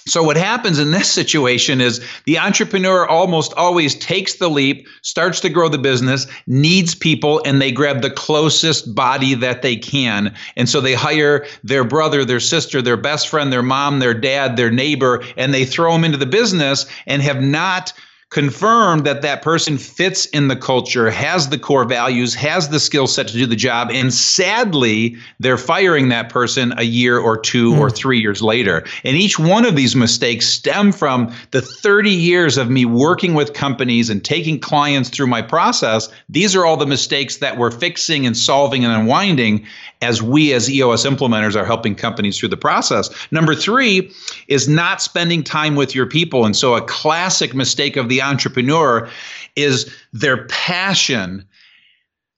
So, 0.06 0.24
what 0.24 0.38
happens 0.38 0.80
in 0.80 0.92
this 0.92 1.12
situation 1.22 1.82
is 1.82 2.06
the 2.26 2.40
entrepreneur 2.40 3.08
almost 3.08 3.54
always 3.54 3.96
takes 3.96 4.36
the 4.36 4.50
leap, 4.50 4.88
starts 5.02 5.40
to 5.42 5.50
grow 5.50 5.70
the 5.70 5.78
business, 5.78 6.28
needs 6.48 6.96
people, 6.96 7.42
and 7.46 7.62
they 7.62 7.72
grab 7.72 8.02
the 8.02 8.10
closest 8.10 8.94
body 8.94 9.34
that 9.36 9.62
they 9.62 9.76
can. 9.76 10.36
And 10.56 10.68
so 10.68 10.82
they 10.82 10.94
hire 10.94 11.46
their 11.64 11.84
brother, 11.84 12.26
their 12.26 12.40
sister, 12.40 12.82
their 12.82 12.98
best 12.98 13.30
friend, 13.30 13.52
their 13.52 13.64
mom, 13.64 14.00
their 14.00 14.14
dad, 14.14 14.58
their 14.58 14.72
neighbor, 14.72 15.24
and 15.38 15.54
they 15.54 15.66
throw 15.66 15.94
them 15.94 16.04
into 16.04 16.18
the 16.18 16.26
business 16.26 16.86
and 17.08 17.22
have 17.22 17.42
not 17.42 17.94
confirm 18.34 19.04
that 19.04 19.22
that 19.22 19.44
person 19.44 19.78
fits 19.78 20.26
in 20.26 20.48
the 20.48 20.56
culture, 20.56 21.12
has 21.12 21.50
the 21.50 21.58
core 21.58 21.86
values, 21.86 22.34
has 22.34 22.70
the 22.70 22.80
skill 22.80 23.06
set 23.06 23.28
to 23.28 23.34
do 23.34 23.46
the 23.46 23.56
job, 23.56 23.92
and 23.92 24.12
sadly, 24.12 25.16
they're 25.40 25.58
firing 25.58 26.10
that 26.10 26.30
person 26.30 26.74
a 26.78 26.84
year 26.84 27.20
or 27.20 27.38
two 27.38 27.74
mm. 27.74 27.80
or 27.80 27.90
hmm. 27.90 27.96
three 27.96 28.20
years 28.20 28.42
later. 28.42 28.84
And 29.04 29.16
each 29.16 29.38
one 29.38 29.66
of 29.66 29.76
these 29.76 29.96
mistakes 29.96 30.48
stem 30.48 30.92
from 30.92 31.32
the 31.52 31.62
30 31.62 32.10
years 32.10 32.58
of 32.58 32.72
me 32.72 32.86
working 32.86 33.36
with 33.36 33.54
companies 33.54 34.10
and 34.10 34.26
taking 34.26 34.60
clients 34.60 35.10
through 35.10 35.28
my 35.28 35.44
process. 35.44 36.10
These 36.28 36.56
are 36.56 36.66
all 36.66 36.78
the 36.78 36.88
mistakes 36.88 37.38
that 37.38 37.58
we're 37.58 37.72
fixing 37.72 38.26
and 38.26 38.36
solving 38.36 38.84
and 38.84 38.94
unwinding 38.94 39.68
as 40.04 40.22
we 40.22 40.54
as 40.54 40.70
EOS 40.70 41.06
implementers 41.06 41.56
are 41.56 41.66
helping 41.66 41.96
companies 41.96 42.38
through 42.38 42.50
the 42.50 42.58
process. 42.58 43.10
Number 43.32 43.56
three 43.56 44.12
is 44.48 44.68
not 44.68 45.02
spending 45.02 45.44
time 45.44 45.76
with 45.76 45.96
your 45.96 46.06
people. 46.06 46.46
And 46.46 46.56
so 46.56 46.76
a 46.76 46.82
classic 46.82 47.54
mistake 47.54 47.98
of 47.98 48.10
the 48.10 48.22
entrepreneur 48.22 49.10
is 49.56 49.94
their 50.12 50.46
passion 50.48 51.46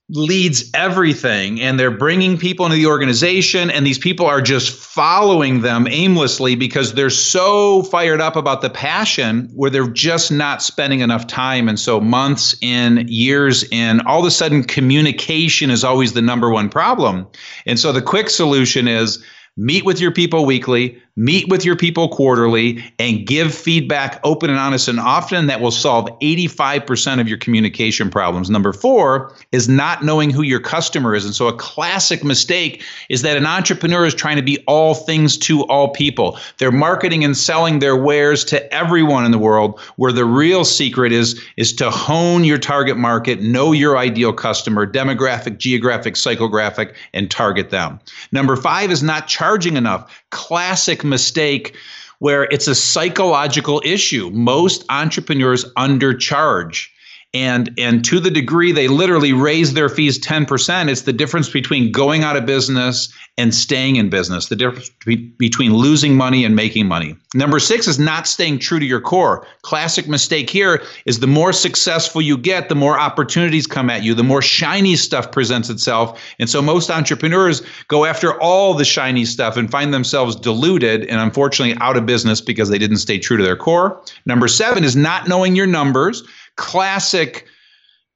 leads 0.08 0.70
everything 0.72 1.60
and 1.60 1.80
they're 1.80 1.90
bringing 1.90 2.38
people 2.38 2.64
into 2.64 2.76
the 2.76 2.86
organization 2.86 3.70
and 3.70 3.84
these 3.84 3.98
people 3.98 4.24
are 4.24 4.40
just 4.40 4.70
following 4.70 5.62
them 5.62 5.88
aimlessly 5.90 6.54
because 6.54 6.94
they're 6.94 7.10
so 7.10 7.82
fired 7.84 8.20
up 8.20 8.36
about 8.36 8.62
the 8.62 8.70
passion 8.70 9.50
where 9.52 9.68
they're 9.68 9.88
just 9.88 10.30
not 10.30 10.62
spending 10.62 11.00
enough 11.00 11.26
time. 11.26 11.68
And 11.68 11.78
so 11.78 12.00
months 12.00 12.56
in 12.60 13.04
years 13.08 13.64
in 13.72 14.00
all 14.02 14.20
of 14.20 14.26
a 14.26 14.30
sudden 14.30 14.62
communication 14.62 15.70
is 15.70 15.82
always 15.82 16.12
the 16.12 16.22
number 16.22 16.50
one 16.50 16.68
problem. 16.68 17.26
And 17.66 17.78
so 17.78 17.90
the 17.90 18.02
quick 18.02 18.30
solution 18.30 18.86
is 18.86 19.22
meet 19.56 19.84
with 19.84 20.00
your 20.00 20.12
people 20.12 20.46
weekly, 20.46 21.02
meet 21.16 21.48
with 21.48 21.64
your 21.64 21.76
people 21.76 22.08
quarterly, 22.08 22.84
and 22.98 23.26
give 23.26 23.54
feedback 23.54 24.20
open 24.24 24.50
and 24.50 24.58
honest 24.58 24.88
and 24.88 25.00
often. 25.00 25.46
That 25.46 25.60
will 25.60 25.70
solve 25.70 26.06
85% 26.20 27.20
of 27.20 27.28
your 27.28 27.38
communication 27.38 28.10
problems. 28.10 28.48
Number 28.48 28.72
four 28.72 29.34
is 29.52 29.68
not 29.68 30.04
knowing 30.04 30.30
who 30.30 30.42
your 30.42 30.60
customer 30.60 31.14
is. 31.14 31.24
And 31.24 31.34
so, 31.34 31.48
a 31.48 31.56
classic 31.56 32.22
mistake 32.22 32.82
is 33.08 33.22
that 33.22 33.36
an 33.36 33.46
entrepreneur 33.46 34.04
is 34.04 34.14
trying 34.14 34.36
to 34.36 34.42
be 34.42 34.62
all 34.66 34.94
things 34.94 35.36
to 35.38 35.62
all 35.64 35.88
people. 35.88 36.38
They're 36.58 36.72
marketing 36.72 37.24
and 37.24 37.36
selling 37.36 37.78
their 37.78 37.96
wares 37.96 38.44
to 38.46 38.72
everyone 38.72 39.24
in 39.24 39.32
the 39.32 39.38
world, 39.38 39.80
where 39.96 40.12
the 40.12 40.24
real 40.24 40.64
secret 40.64 41.12
is, 41.12 41.40
is 41.56 41.72
to 41.74 41.90
hone 41.90 42.44
your 42.44 42.58
target 42.58 42.96
market, 42.96 43.40
know 43.40 43.72
your 43.72 43.98
ideal 43.98 44.32
customer, 44.32 44.86
demographic, 44.86 45.58
geographic, 45.58 46.14
psychographic, 46.14 46.94
and 47.12 47.30
target 47.30 47.70
them. 47.70 47.98
Number 48.32 48.56
five 48.56 48.90
is 48.90 49.02
not 49.02 49.26
charging 49.26 49.56
charging 49.66 49.76
enough. 49.76 50.24
Classic 50.30 51.02
mistake 51.06 51.76
where 52.18 52.44
it's 52.44 52.66
a 52.68 52.74
psychological 52.74 53.82
issue. 53.84 54.30
Most 54.30 54.84
entrepreneurs 54.88 55.64
undercharge 55.74 56.88
and 57.36 57.70
and 57.78 58.04
to 58.04 58.18
the 58.18 58.30
degree 58.30 58.72
they 58.72 58.88
literally 58.88 59.32
raise 59.32 59.74
their 59.74 59.88
fees 59.88 60.18
10% 60.18 60.88
it's 60.88 61.02
the 61.02 61.12
difference 61.12 61.48
between 61.50 61.92
going 61.92 62.24
out 62.24 62.36
of 62.36 62.46
business 62.46 63.12
and 63.38 63.54
staying 63.54 63.96
in 63.96 64.08
business 64.08 64.46
the 64.46 64.56
difference 64.56 64.90
be- 65.04 65.16
between 65.38 65.74
losing 65.74 66.16
money 66.16 66.44
and 66.44 66.56
making 66.56 66.86
money. 66.86 67.16
Number 67.34 67.58
six 67.58 67.86
is 67.86 67.98
not 67.98 68.26
staying 68.26 68.60
true 68.60 68.78
to 68.78 68.84
your 68.84 69.00
core. 69.00 69.46
Classic 69.62 70.08
mistake 70.08 70.48
here 70.48 70.82
is 71.04 71.20
the 71.20 71.26
more 71.26 71.52
successful 71.52 72.22
you 72.22 72.38
get 72.38 72.68
the 72.68 72.74
more 72.74 72.98
opportunities 72.98 73.66
come 73.66 73.90
at 73.90 74.02
you 74.02 74.14
the 74.14 74.22
more 74.22 74.42
shiny 74.42 74.96
stuff 74.96 75.30
presents 75.30 75.68
itself. 75.68 76.20
And 76.38 76.48
so 76.48 76.62
most 76.62 76.90
entrepreneurs 76.90 77.62
go 77.88 78.04
after 78.04 78.40
all 78.40 78.74
the 78.74 78.84
shiny 78.84 79.24
stuff 79.24 79.56
and 79.56 79.70
find 79.70 79.92
themselves 79.92 80.36
diluted 80.36 81.04
and 81.04 81.20
unfortunately 81.20 81.76
out 81.80 81.96
of 81.96 82.06
business 82.06 82.40
because 82.40 82.70
they 82.70 82.78
didn't 82.78 82.98
stay 82.98 83.18
true 83.18 83.36
to 83.36 83.42
their 83.42 83.56
core. 83.56 84.00
Number 84.24 84.48
seven 84.48 84.84
is 84.84 84.96
not 84.96 85.28
knowing 85.28 85.54
your 85.54 85.66
numbers 85.66 86.22
classic 86.56 87.46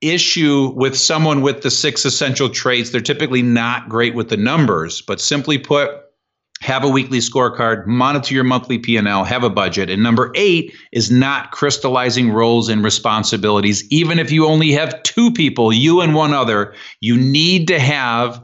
issue 0.01 0.73
with 0.77 0.97
someone 0.97 1.43
with 1.43 1.63
the 1.63 1.71
six 1.71 2.05
essential 2.05 2.49
traits. 2.49 2.91
They're 2.91 3.01
typically 3.01 3.43
not 3.43 3.89
great 3.89 4.15
with 4.15 4.29
the 4.29 4.37
numbers, 4.37 5.03
but 5.03 5.21
simply 5.21 5.59
put, 5.59 5.91
have 6.61 6.85
a 6.85 6.89
weekly 6.89 7.19
scorecard, 7.19 7.87
monitor 7.87 8.35
your 8.35 8.45
monthly 8.45 8.79
P&L, 8.79 9.25
have 9.25 9.45
a 9.45 9.51
budget. 9.51 9.91
And 9.91 10.03
number 10.03 10.33
8 10.35 10.75
is 10.93 11.11
not 11.11 11.53
crystallizing 11.53 12.31
roles 12.31 12.69
and 12.69 12.85
responsibilities. 12.85 13.85
Even 13.91 14.19
if 14.19 14.31
you 14.31 14.47
only 14.47 14.73
have 14.73 15.03
two 15.03 15.33
people, 15.33 15.73
you 15.73 16.01
and 16.01 16.15
one 16.15 16.35
other, 16.35 16.75
you 17.01 17.17
need 17.17 17.69
to 17.69 17.79
have 17.79 18.43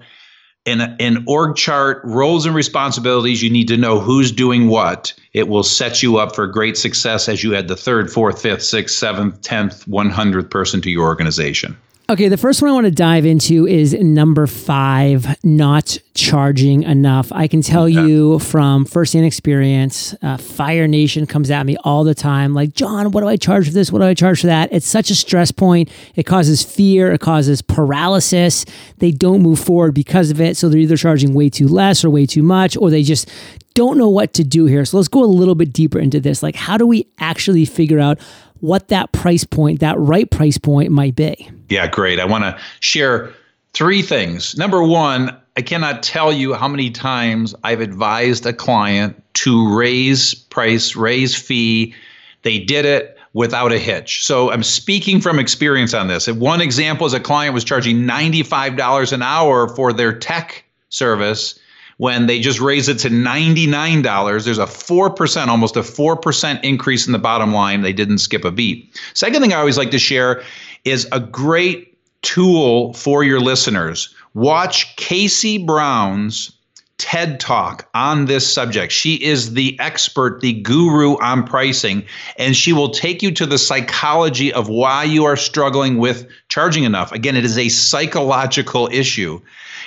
in 0.67 0.81
an 0.81 1.25
org 1.27 1.57
chart, 1.57 2.03
roles 2.05 2.45
and 2.45 2.55
responsibilities, 2.55 3.43
you 3.43 3.51
need 3.51 3.69
to 3.69 3.77
know 3.77 4.01
who's 4.01 4.33
doing 4.33 4.67
what. 4.67 5.15
It 5.33 5.49
will 5.49 5.63
set 5.63 6.03
you 6.03 6.19
up 6.19 6.35
for 6.35 6.47
great 6.49 6.77
success 6.77 7.29
as 7.29 7.43
you 7.43 7.55
add 7.55 7.69
the 7.69 7.77
third, 7.77 8.13
fourth, 8.13 8.43
fifth, 8.43 8.65
sixth, 8.65 8.97
seventh, 8.97 9.41
tenth, 9.43 9.87
one 9.87 10.11
hundredth 10.11 10.51
person 10.51 10.83
to 10.83 10.91
your 10.91 11.07
organization. 11.07 11.77
Okay, 12.09 12.29
the 12.29 12.37
first 12.37 12.62
one 12.62 12.71
I 12.71 12.75
want 12.75 12.85
to 12.85 12.92
dive 12.92 13.27
into 13.27 13.66
is 13.66 13.92
number 13.92 14.47
five, 14.47 15.42
not 15.45 15.99
charging 16.14 16.85
enough. 16.85 17.33
I 17.33 17.49
can 17.49 17.62
tell 17.62 17.88
you 17.88 18.38
from 18.38 18.85
firsthand 18.85 19.27
experience, 19.27 20.14
uh, 20.23 20.37
Fire 20.37 20.87
Nation 20.87 21.27
comes 21.27 21.51
at 21.51 21.66
me 21.66 21.77
all 21.79 22.05
the 22.05 22.14
time 22.14 22.55
like, 22.55 22.75
John, 22.75 23.11
what 23.11 23.23
do 23.23 23.27
I 23.27 23.37
charge 23.37 23.66
for 23.66 23.73
this? 23.73 23.90
What 23.90 23.99
do 23.99 24.05
I 24.05 24.14
charge 24.14 24.42
for 24.42 24.47
that? 24.47 24.73
It's 24.73 24.87
such 24.87 25.11
a 25.11 25.16
stress 25.16 25.51
point. 25.51 25.90
It 26.14 26.23
causes 26.23 26.62
fear, 26.62 27.11
it 27.11 27.21
causes 27.21 27.61
paralysis. 27.61 28.64
They 28.99 29.11
don't 29.11 29.42
move 29.42 29.59
forward 29.59 29.92
because 29.92 30.31
of 30.31 30.40
it. 30.40 30.57
So 30.57 30.69
they're 30.69 30.79
either 30.79 30.97
charging 30.97 31.35
way 31.35 31.51
too 31.51 31.66
less 31.66 32.05
or 32.05 32.11
way 32.11 32.25
too 32.25 32.45
much, 32.45 32.77
or 32.77 32.88
they 32.88 33.03
just 33.03 33.29
don't 33.75 33.99
know 33.99 34.09
what 34.09 34.33
to 34.35 34.45
do 34.45 34.66
here. 34.66 34.85
So 34.85 34.97
let's 34.97 35.09
go 35.09 35.25
a 35.25 35.27
little 35.27 35.57
bit 35.57 35.73
deeper 35.73 35.99
into 35.99 36.21
this. 36.21 36.40
Like, 36.40 36.55
how 36.55 36.79
do 36.79 36.87
we 36.87 37.09
actually 37.19 37.64
figure 37.64 37.99
out 37.99 38.21
what 38.61 38.88
that 38.88 39.12
price 39.12 39.45
point, 39.45 39.81
that 39.81 39.99
right 39.99 40.31
price 40.31 40.59
point 40.59 40.90
might 40.90 41.16
be? 41.16 41.51
Yeah, 41.69 41.88
great. 41.88 42.21
I 42.21 42.25
want 42.25 42.45
to 42.45 42.59
share 42.81 43.33
three 43.73 44.03
things. 44.03 44.57
Number 44.57 44.83
one, 44.83 45.37
I 45.57 45.62
cannot 45.62 46.03
tell 46.03 46.33
you 46.33 46.55
how 46.55 46.69
many 46.69 46.90
times 46.90 47.55
I've 47.64 47.81
advised 47.81 48.47
a 48.47 48.53
client 48.53 49.23
to 49.35 49.77
raise 49.77 50.35
price, 50.35 50.97
raise 50.97 51.35
fee. 51.35 51.95
They 52.42 52.59
did 52.59 52.85
it 52.85 53.16
without 53.33 53.73
a 53.73 53.79
hitch. 53.79 54.25
So 54.25 54.51
I'm 54.51 54.62
speaking 54.62 55.21
from 55.21 55.38
experience 55.38 55.92
on 55.92 56.09
this. 56.09 56.27
One 56.27 56.61
example 56.61 57.07
is 57.07 57.12
a 57.12 57.21
client 57.21 57.55
was 57.55 57.64
charging 57.64 57.99
$95 57.99 59.12
an 59.12 59.23
hour 59.23 59.69
for 59.69 59.92
their 59.92 60.19
tech 60.19 60.64
service 60.88 61.59
when 61.99 62.27
they 62.27 62.41
just 62.41 62.61
raise 62.61 62.89
it 62.89 62.99
to 63.01 63.09
$99, 63.09 64.45
there's 64.45 64.59
a 64.59 64.67
4%, 64.67 65.47
almost 65.49 65.77
a 65.77 65.81
4% 65.81 66.65
increase 66.65 67.07
in 67.07 67.13
the 67.13 67.19
bottom 67.19 67.53
line. 67.53 67.81
They 67.83 67.93
didn't 67.93 68.19
skip 68.19 68.45
a 68.45 68.51
beat. 68.51 68.95
Second 69.15 69.41
thing 69.41 69.53
I 69.53 69.59
always 69.59 69.79
like 69.79 69.91
to 69.93 69.99
share 69.99 70.43
is 70.85 71.09
a 71.13 71.21
great 71.21 71.97
tool 72.23 72.93
for 72.93 73.25
your 73.25 73.41
listeners. 73.41 74.15
Watch 74.35 74.95
Casey 74.97 75.59
Brown's 75.59 76.53
TED 76.99 77.41
Talk 77.41 77.89
on 77.95 78.25
this 78.25 78.51
subject. 78.51 78.91
She 78.93 79.15
is 79.15 79.53
the 79.53 79.79
expert, 79.81 80.41
the 80.41 80.55
guru 80.55 81.17
on 81.19 81.45
pricing, 81.45 82.05
and 82.39 82.57
she 82.57 82.73
will 82.73 82.91
take 82.91 83.23
you 83.23 83.31
to 83.33 83.47
the 83.47 83.59
psychology 83.59 84.53
of 84.53 84.69
why 84.69 85.05
you 85.05 85.25
are 85.25 85.37
struggling 85.37 85.99
with 85.99 86.27
charging 86.49 86.85
enough. 86.85 87.13
Again, 87.13 87.37
it 87.37 87.45
is 87.45 87.59
a 87.59 87.69
psychological 87.69 88.89
issue. 88.91 89.41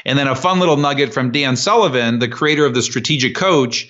And 0.05 0.17
then 0.17 0.27
a 0.27 0.35
fun 0.35 0.59
little 0.59 0.77
nugget 0.77 1.13
from 1.13 1.31
Dan 1.31 1.55
Sullivan, 1.55 2.19
the 2.19 2.27
creator 2.27 2.65
of 2.65 2.73
the 2.73 2.81
Strategic 2.81 3.35
Coach. 3.35 3.89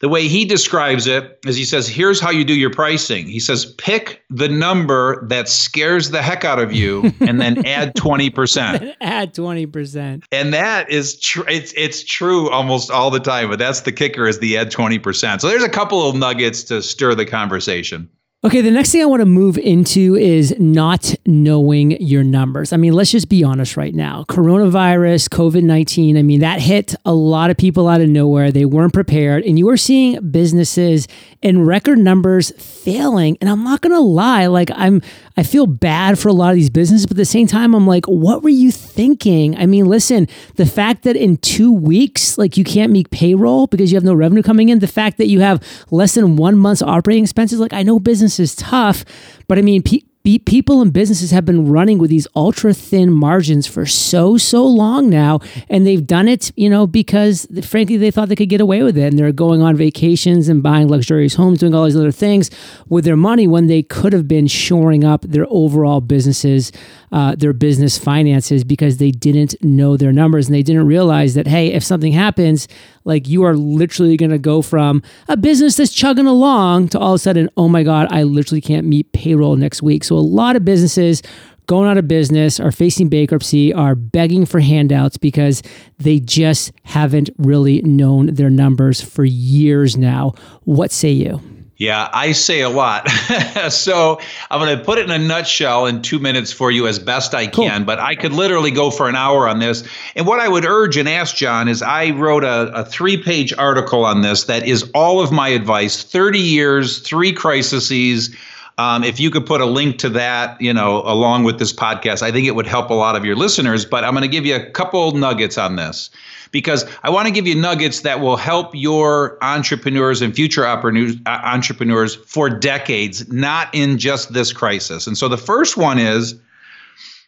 The 0.00 0.10
way 0.10 0.28
he 0.28 0.44
describes 0.44 1.06
it 1.06 1.38
is 1.46 1.56
he 1.56 1.64
says, 1.64 1.88
here's 1.88 2.20
how 2.20 2.30
you 2.30 2.44
do 2.44 2.52
your 2.52 2.70
pricing. 2.70 3.26
He 3.26 3.40
says, 3.40 3.64
pick 3.78 4.22
the 4.28 4.48
number 4.48 5.26
that 5.28 5.48
scares 5.48 6.10
the 6.10 6.20
heck 6.20 6.44
out 6.44 6.58
of 6.58 6.70
you 6.70 7.14
and 7.20 7.40
then 7.40 7.64
add 7.66 7.94
20%. 7.94 8.94
add 9.00 9.34
20%. 9.34 10.24
And 10.30 10.52
that 10.52 10.90
is 10.90 11.18
true. 11.18 11.44
It's, 11.48 11.72
it's 11.74 12.04
true 12.04 12.50
almost 12.50 12.90
all 12.90 13.10
the 13.10 13.20
time, 13.20 13.48
but 13.48 13.58
that's 13.58 13.80
the 13.80 13.92
kicker 13.92 14.28
is 14.28 14.38
the 14.38 14.58
add 14.58 14.70
20%. 14.70 15.40
So 15.40 15.48
there's 15.48 15.62
a 15.62 15.68
couple 15.68 16.06
of 16.06 16.14
nuggets 16.14 16.62
to 16.64 16.82
stir 16.82 17.14
the 17.14 17.24
conversation. 17.24 18.10
Okay, 18.44 18.60
the 18.60 18.70
next 18.70 18.92
thing 18.92 19.00
I 19.00 19.06
want 19.06 19.22
to 19.22 19.26
move 19.26 19.56
into 19.56 20.14
is 20.14 20.54
not 20.58 21.14
knowing 21.24 21.92
your 22.02 22.22
numbers. 22.22 22.70
I 22.70 22.76
mean, 22.76 22.92
let's 22.92 23.10
just 23.10 23.30
be 23.30 23.42
honest 23.42 23.78
right 23.78 23.94
now. 23.94 24.24
Coronavirus, 24.28 25.30
COVID 25.30 25.62
19, 25.62 26.18
I 26.18 26.22
mean, 26.22 26.40
that 26.40 26.60
hit 26.60 26.94
a 27.06 27.14
lot 27.14 27.48
of 27.48 27.56
people 27.56 27.88
out 27.88 28.02
of 28.02 28.10
nowhere. 28.10 28.52
They 28.52 28.66
weren't 28.66 28.92
prepared, 28.92 29.42
and 29.44 29.58
you 29.58 29.70
are 29.70 29.78
seeing 29.78 30.30
businesses 30.30 31.08
in 31.40 31.64
record 31.64 31.98
numbers 31.98 32.50
failing. 32.58 33.38
And 33.40 33.48
I'm 33.48 33.64
not 33.64 33.80
going 33.80 33.94
to 33.94 34.00
lie, 34.00 34.46
like, 34.46 34.70
I'm, 34.74 35.00
I 35.36 35.42
feel 35.42 35.66
bad 35.66 36.18
for 36.18 36.28
a 36.28 36.32
lot 36.32 36.50
of 36.50 36.56
these 36.56 36.70
businesses, 36.70 37.06
but 37.06 37.14
at 37.14 37.18
the 37.18 37.24
same 37.24 37.46
time, 37.46 37.74
I'm 37.74 37.86
like, 37.86 38.04
what 38.06 38.42
were 38.42 38.50
you 38.50 38.70
thinking? 38.70 39.56
I 39.56 39.64
mean, 39.64 39.86
listen, 39.86 40.28
the 40.56 40.66
fact 40.66 41.04
that 41.04 41.16
in 41.16 41.38
two 41.38 41.72
weeks, 41.72 42.36
like, 42.36 42.56
you 42.56 42.64
can't 42.64 42.92
make 42.92 43.10
payroll 43.10 43.66
because 43.66 43.90
you 43.90 43.96
have 43.96 44.04
no 44.04 44.14
revenue 44.14 44.42
coming 44.42 44.68
in, 44.68 44.80
the 44.80 44.86
fact 44.86 45.18
that 45.18 45.28
you 45.28 45.40
have 45.40 45.62
less 45.90 46.14
than 46.14 46.36
one 46.36 46.58
month's 46.58 46.82
operating 46.82 47.24
expenses, 47.24 47.60
like, 47.60 47.72
I 47.72 47.82
know 47.82 47.98
is 48.40 48.54
tough, 48.54 49.04
but 49.48 49.58
I 49.58 49.62
mean, 49.62 49.82
pe- 49.82 50.00
people 50.44 50.82
and 50.82 50.92
businesses 50.92 51.30
have 51.30 51.44
been 51.44 51.68
running 51.68 51.98
with 51.98 52.10
these 52.10 52.26
ultra 52.34 52.74
thin 52.74 53.12
margins 53.12 53.64
for 53.66 53.86
so 53.86 54.36
so 54.36 54.66
long 54.66 55.08
now 55.08 55.38
and 55.68 55.86
they've 55.86 56.04
done 56.04 56.26
it 56.26 56.50
you 56.56 56.68
know 56.68 56.84
because 56.84 57.46
frankly 57.62 57.96
they 57.96 58.10
thought 58.10 58.28
they 58.28 58.34
could 58.34 58.48
get 58.48 58.60
away 58.60 58.82
with 58.82 58.98
it 58.98 59.04
and 59.06 59.18
they're 59.18 59.30
going 59.30 59.62
on 59.62 59.76
vacations 59.76 60.48
and 60.48 60.64
buying 60.64 60.88
luxurious 60.88 61.34
homes 61.34 61.60
doing 61.60 61.74
all 61.74 61.84
these 61.84 61.96
other 61.96 62.10
things 62.10 62.50
with 62.88 63.04
their 63.04 63.16
money 63.16 63.46
when 63.46 63.68
they 63.68 63.84
could 63.84 64.12
have 64.12 64.26
been 64.26 64.48
shoring 64.48 65.04
up 65.04 65.22
their 65.22 65.46
overall 65.48 66.00
businesses 66.00 66.72
uh, 67.16 67.34
their 67.34 67.54
business 67.54 67.96
finances 67.96 68.62
because 68.62 68.98
they 68.98 69.10
didn't 69.10 69.54
know 69.64 69.96
their 69.96 70.12
numbers 70.12 70.48
and 70.48 70.54
they 70.54 70.62
didn't 70.62 70.86
realize 70.86 71.32
that 71.32 71.46
hey 71.46 71.72
if 71.72 71.82
something 71.82 72.12
happens 72.12 72.68
like 73.04 73.26
you 73.26 73.42
are 73.42 73.56
literally 73.56 74.18
going 74.18 74.30
to 74.30 74.38
go 74.38 74.60
from 74.60 75.02
a 75.26 75.34
business 75.34 75.76
that's 75.76 75.94
chugging 75.94 76.26
along 76.26 76.88
to 76.88 76.98
all 76.98 77.14
of 77.14 77.16
a 77.16 77.18
sudden 77.18 77.48
oh 77.56 77.68
my 77.68 77.82
god 77.82 78.06
i 78.10 78.22
literally 78.22 78.60
can't 78.60 78.86
meet 78.86 79.10
payroll 79.12 79.56
next 79.56 79.82
week 79.82 80.04
so 80.04 80.14
a 80.14 80.18
lot 80.18 80.56
of 80.56 80.64
businesses 80.66 81.22
going 81.66 81.90
out 81.90 81.98
of 81.98 82.06
business, 82.06 82.60
are 82.60 82.70
facing 82.70 83.08
bankruptcy, 83.08 83.72
are 83.72 83.96
begging 83.96 84.46
for 84.46 84.60
handouts 84.60 85.16
because 85.16 85.64
they 85.98 86.20
just 86.20 86.70
haven't 86.84 87.28
really 87.38 87.82
known 87.82 88.26
their 88.26 88.50
numbers 88.50 89.00
for 89.00 89.24
years 89.24 89.96
now. 89.96 90.32
What 90.62 90.92
say 90.92 91.10
you? 91.10 91.40
Yeah, 91.78 92.08
I 92.10 92.32
say 92.32 92.62
a 92.62 92.70
lot. 92.70 93.06
so 93.68 94.18
I'm 94.50 94.60
going 94.60 94.78
to 94.78 94.82
put 94.82 94.98
it 94.98 95.04
in 95.04 95.10
a 95.10 95.18
nutshell 95.18 95.84
in 95.84 96.00
two 96.00 96.18
minutes 96.18 96.50
for 96.50 96.70
you 96.70 96.86
as 96.86 96.98
best 96.98 97.34
I 97.34 97.46
can, 97.46 97.80
cool. 97.80 97.84
but 97.84 97.98
I 97.98 98.14
could 98.14 98.32
literally 98.32 98.70
go 98.70 98.90
for 98.90 99.10
an 99.10 99.14
hour 99.14 99.46
on 99.46 99.58
this. 99.58 99.86
And 100.14 100.26
what 100.26 100.40
I 100.40 100.48
would 100.48 100.64
urge 100.64 100.96
and 100.96 101.06
ask 101.06 101.36
John 101.36 101.68
is 101.68 101.82
I 101.82 102.10
wrote 102.10 102.44
a, 102.44 102.72
a 102.72 102.84
three 102.84 103.22
page 103.22 103.52
article 103.52 104.06
on 104.06 104.22
this 104.22 104.44
that 104.44 104.66
is 104.66 104.90
all 104.94 105.20
of 105.20 105.32
my 105.32 105.48
advice 105.48 106.02
30 106.02 106.38
years, 106.38 107.00
three 107.00 107.32
crises. 107.32 108.34
Um, 108.78 109.04
if 109.04 109.20
you 109.20 109.30
could 109.30 109.44
put 109.44 109.60
a 109.60 109.66
link 109.66 109.98
to 109.98 110.08
that, 110.10 110.58
you 110.60 110.72
know, 110.72 111.02
along 111.02 111.44
with 111.44 111.58
this 111.58 111.74
podcast, 111.74 112.22
I 112.22 112.32
think 112.32 112.46
it 112.46 112.54
would 112.54 112.66
help 112.66 112.88
a 112.88 112.94
lot 112.94 113.16
of 113.16 113.24
your 113.26 113.36
listeners. 113.36 113.84
But 113.84 114.02
I'm 114.02 114.12
going 114.12 114.22
to 114.22 114.28
give 114.28 114.46
you 114.46 114.56
a 114.56 114.64
couple 114.70 115.12
nuggets 115.12 115.58
on 115.58 115.76
this 115.76 116.08
because 116.56 116.86
I 117.02 117.10
want 117.10 117.26
to 117.26 117.30
give 117.30 117.46
you 117.46 117.54
nuggets 117.54 118.00
that 118.00 118.20
will 118.20 118.38
help 118.38 118.74
your 118.74 119.36
entrepreneurs 119.42 120.22
and 120.22 120.34
future 120.34 120.64
uh, 120.64 121.12
entrepreneurs 121.26 122.14
for 122.14 122.48
decades, 122.48 123.30
not 123.30 123.68
in 123.74 123.98
just 123.98 124.32
this 124.32 124.54
crisis. 124.54 125.06
And 125.06 125.18
so 125.18 125.28
the 125.28 125.36
first 125.36 125.76
one 125.76 125.98
is 125.98 126.34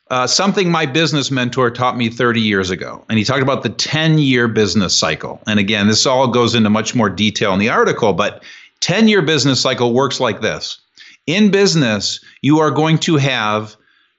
uh, 0.09 0.27
something 0.27 0.71
my 0.71 0.87
business 0.87 1.31
mentor 1.31 1.71
taught 1.71 1.99
me 1.99 2.09
30 2.09 2.41
years 2.41 2.71
ago. 2.71 3.05
And 3.11 3.19
he 3.19 3.25
talked 3.25 3.43
about 3.43 3.63
the 3.63 3.69
10 3.69 4.19
year 4.19 4.49
business 4.49 4.97
cycle. 4.97 5.43
And 5.47 5.61
again, 5.61 5.89
this 5.89 6.07
all 6.07 6.29
goes 6.29 6.55
into 6.55 6.71
much 6.71 6.95
more 6.95 7.11
detail 7.11 7.53
in 7.53 7.59
the 7.59 7.69
article, 7.69 8.15
but 8.15 8.43
10 8.81 9.09
year 9.09 9.21
business 9.21 9.61
cycle 9.61 9.93
works 9.93 10.21
like 10.21 10.41
this. 10.41 10.81
In 11.27 11.51
business, 11.51 12.25
you 12.41 12.61
are 12.61 12.71
going 12.71 12.97
to 13.01 13.17
have 13.17 13.77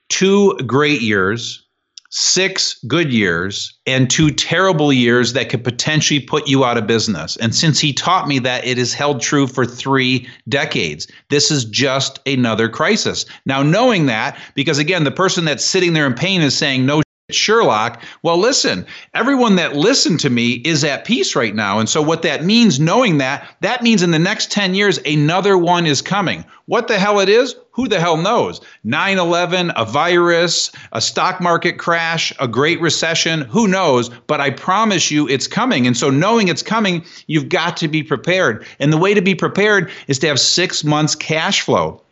two 0.08 0.56
great 0.68 1.02
years 1.02 1.64
six 2.10 2.78
good 2.86 3.12
years 3.12 3.78
and 3.86 4.10
two 4.10 4.30
terrible 4.30 4.92
years 4.92 5.32
that 5.32 5.48
could 5.48 5.64
potentially 5.64 6.20
put 6.20 6.48
you 6.48 6.64
out 6.64 6.76
of 6.76 6.86
business. 6.86 7.36
And 7.36 7.54
since 7.54 7.78
he 7.78 7.92
taught 7.92 8.28
me 8.28 8.38
that 8.40 8.64
it 8.66 8.78
is 8.78 8.92
held 8.92 9.20
true 9.20 9.46
for 9.46 9.64
three 9.64 10.28
decades, 10.48 11.06
this 11.28 11.50
is 11.50 11.64
just 11.64 12.18
another 12.26 12.68
crisis. 12.68 13.26
Now, 13.46 13.62
knowing 13.62 14.06
that, 14.06 14.38
because 14.54 14.78
again, 14.78 15.04
the 15.04 15.10
person 15.10 15.44
that's 15.44 15.64
sitting 15.64 15.92
there 15.92 16.06
in 16.06 16.14
pain 16.14 16.42
is 16.42 16.56
saying, 16.56 16.84
no, 16.84 17.02
Sherlock, 17.34 18.02
well, 18.22 18.38
listen, 18.38 18.86
everyone 19.14 19.56
that 19.56 19.76
listened 19.76 20.20
to 20.20 20.30
me 20.30 20.52
is 20.52 20.84
at 20.84 21.04
peace 21.04 21.34
right 21.34 21.54
now. 21.54 21.78
And 21.78 21.88
so, 21.88 22.02
what 22.02 22.22
that 22.22 22.44
means, 22.44 22.80
knowing 22.80 23.18
that, 23.18 23.48
that 23.60 23.82
means 23.82 24.02
in 24.02 24.10
the 24.10 24.18
next 24.18 24.50
10 24.50 24.74
years, 24.74 24.98
another 25.04 25.56
one 25.58 25.86
is 25.86 26.02
coming. 26.02 26.44
What 26.66 26.88
the 26.88 26.98
hell 26.98 27.20
it 27.20 27.28
is? 27.28 27.56
Who 27.72 27.88
the 27.88 28.00
hell 28.00 28.16
knows? 28.16 28.60
9 28.84 29.18
11, 29.18 29.72
a 29.76 29.84
virus, 29.84 30.70
a 30.92 31.00
stock 31.00 31.40
market 31.40 31.78
crash, 31.78 32.32
a 32.38 32.46
great 32.46 32.80
recession, 32.80 33.42
who 33.42 33.66
knows? 33.66 34.08
But 34.26 34.40
I 34.40 34.50
promise 34.50 35.10
you 35.10 35.28
it's 35.28 35.46
coming. 35.46 35.86
And 35.86 35.96
so, 35.96 36.10
knowing 36.10 36.48
it's 36.48 36.62
coming, 36.62 37.04
you've 37.26 37.48
got 37.48 37.76
to 37.78 37.88
be 37.88 38.02
prepared. 38.02 38.66
And 38.78 38.92
the 38.92 38.98
way 38.98 39.14
to 39.14 39.22
be 39.22 39.34
prepared 39.34 39.90
is 40.06 40.18
to 40.20 40.28
have 40.28 40.40
six 40.40 40.84
months 40.84 41.14
cash 41.14 41.62
flow 41.62 42.02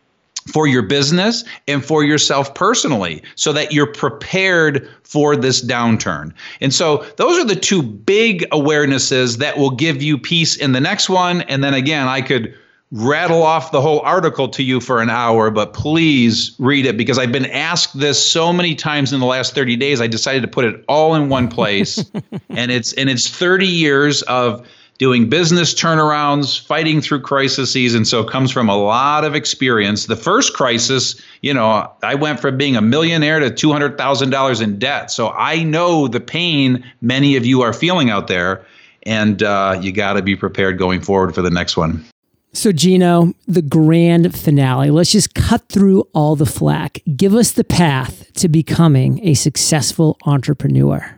for 0.49 0.67
your 0.67 0.83
business 0.83 1.45
and 1.67 1.85
for 1.85 2.03
yourself 2.03 2.55
personally 2.55 3.23
so 3.35 3.53
that 3.53 3.73
you're 3.73 3.93
prepared 3.93 4.89
for 5.03 5.37
this 5.37 5.65
downturn. 5.65 6.33
And 6.61 6.73
so 6.73 7.05
those 7.17 7.39
are 7.39 7.47
the 7.47 7.57
two 7.57 7.83
big 7.83 8.49
awarenesses 8.51 9.39
that 9.39 9.59
will 9.59 9.71
give 9.71 10.03
you 10.03 10.19
peace 10.19 10.57
in 10.57 10.73
the 10.73 10.81
next 10.81 11.09
one. 11.09 11.43
And 11.43 11.63
then 11.63 11.75
again, 11.75 12.09
I 12.09 12.21
could 12.21 12.55
rattle 12.91 13.43
off 13.43 13.71
the 13.71 13.81
whole 13.81 14.01
article 14.01 14.49
to 14.49 14.63
you 14.63 14.81
for 14.81 15.03
an 15.03 15.11
hour, 15.11 15.51
but 15.51 15.75
please 15.75 16.55
read 16.59 16.87
it 16.87 16.97
because 16.97 17.19
I've 17.19 17.33
been 17.33 17.47
asked 17.47 17.99
this 17.99 18.25
so 18.25 18.53
many 18.53 18.75
times 18.75 19.13
in 19.13 19.21
the 19.21 19.27
last 19.27 19.55
30 19.55 19.77
days. 19.77 20.01
I 20.01 20.07
decided 20.07 20.41
to 20.43 20.49
put 20.49 20.65
it 20.65 20.85
all 20.89 21.15
in 21.15 21.29
one 21.29 21.49
place. 21.49 21.99
and 22.49 22.71
it's 22.71 22.95
and 22.95 23.11
it's 23.11 23.29
30 23.29 23.67
years 23.67 24.23
of 24.23 24.67
doing 24.99 25.29
business 25.29 25.73
turnarounds, 25.75 26.61
fighting 26.61 27.01
through 27.01 27.21
crises, 27.21 27.95
and 27.95 28.07
so 28.07 28.25
comes 28.25 28.51
from 28.51 28.69
a 28.69 28.77
lot 28.77 29.25
of 29.25 29.35
experience. 29.35 30.07
The 30.07 30.17
first 30.17 30.55
crisis, 30.55 31.21
you 31.41 31.55
know, 31.55 31.91
I 32.03 32.17
went 32.17 32.41
from 32.41 32.57
being 32.57 32.77
a 32.77 32.83
millionaire 32.83 33.39
to 33.39 33.51
$200,000 33.51 34.63
in 34.63 34.79
debt. 34.79 35.11
So 35.11 35.31
I 35.31 35.63
know 35.63 36.09
the 36.09 36.21
pain 36.21 36.85
many 37.01 37.37
of 37.37 37.47
you 37.47 37.63
are 37.63 37.73
feeling 37.73 38.11
out 38.11 38.27
there, 38.27 38.67
and 39.05 39.43
uh, 39.43 39.79
you 39.81 39.93
got 39.93 40.15
to 40.15 40.23
be 40.23 40.35
prepared 40.35 40.79
going 40.79 41.01
forward 41.01 41.35
for 41.35 41.43
the 41.43 41.51
next 41.51 41.77
one. 41.77 42.05
So, 42.53 42.73
Gino, 42.73 43.35
the 43.47 43.63
grand 43.63 44.35
finale. 44.35 44.91
Let's 44.91 45.13
just 45.13 45.35
cut 45.35 45.69
through 45.69 46.09
all 46.15 46.35
the 46.35 46.47
flack. 46.47 47.01
Give 47.15 47.35
us 47.35 47.53
the 47.53 47.63
path 47.63 48.33
to 48.35 48.49
becoming 48.49 49.25
a 49.25 49.35
successful 49.35 50.17
entrepreneur. 50.25 51.18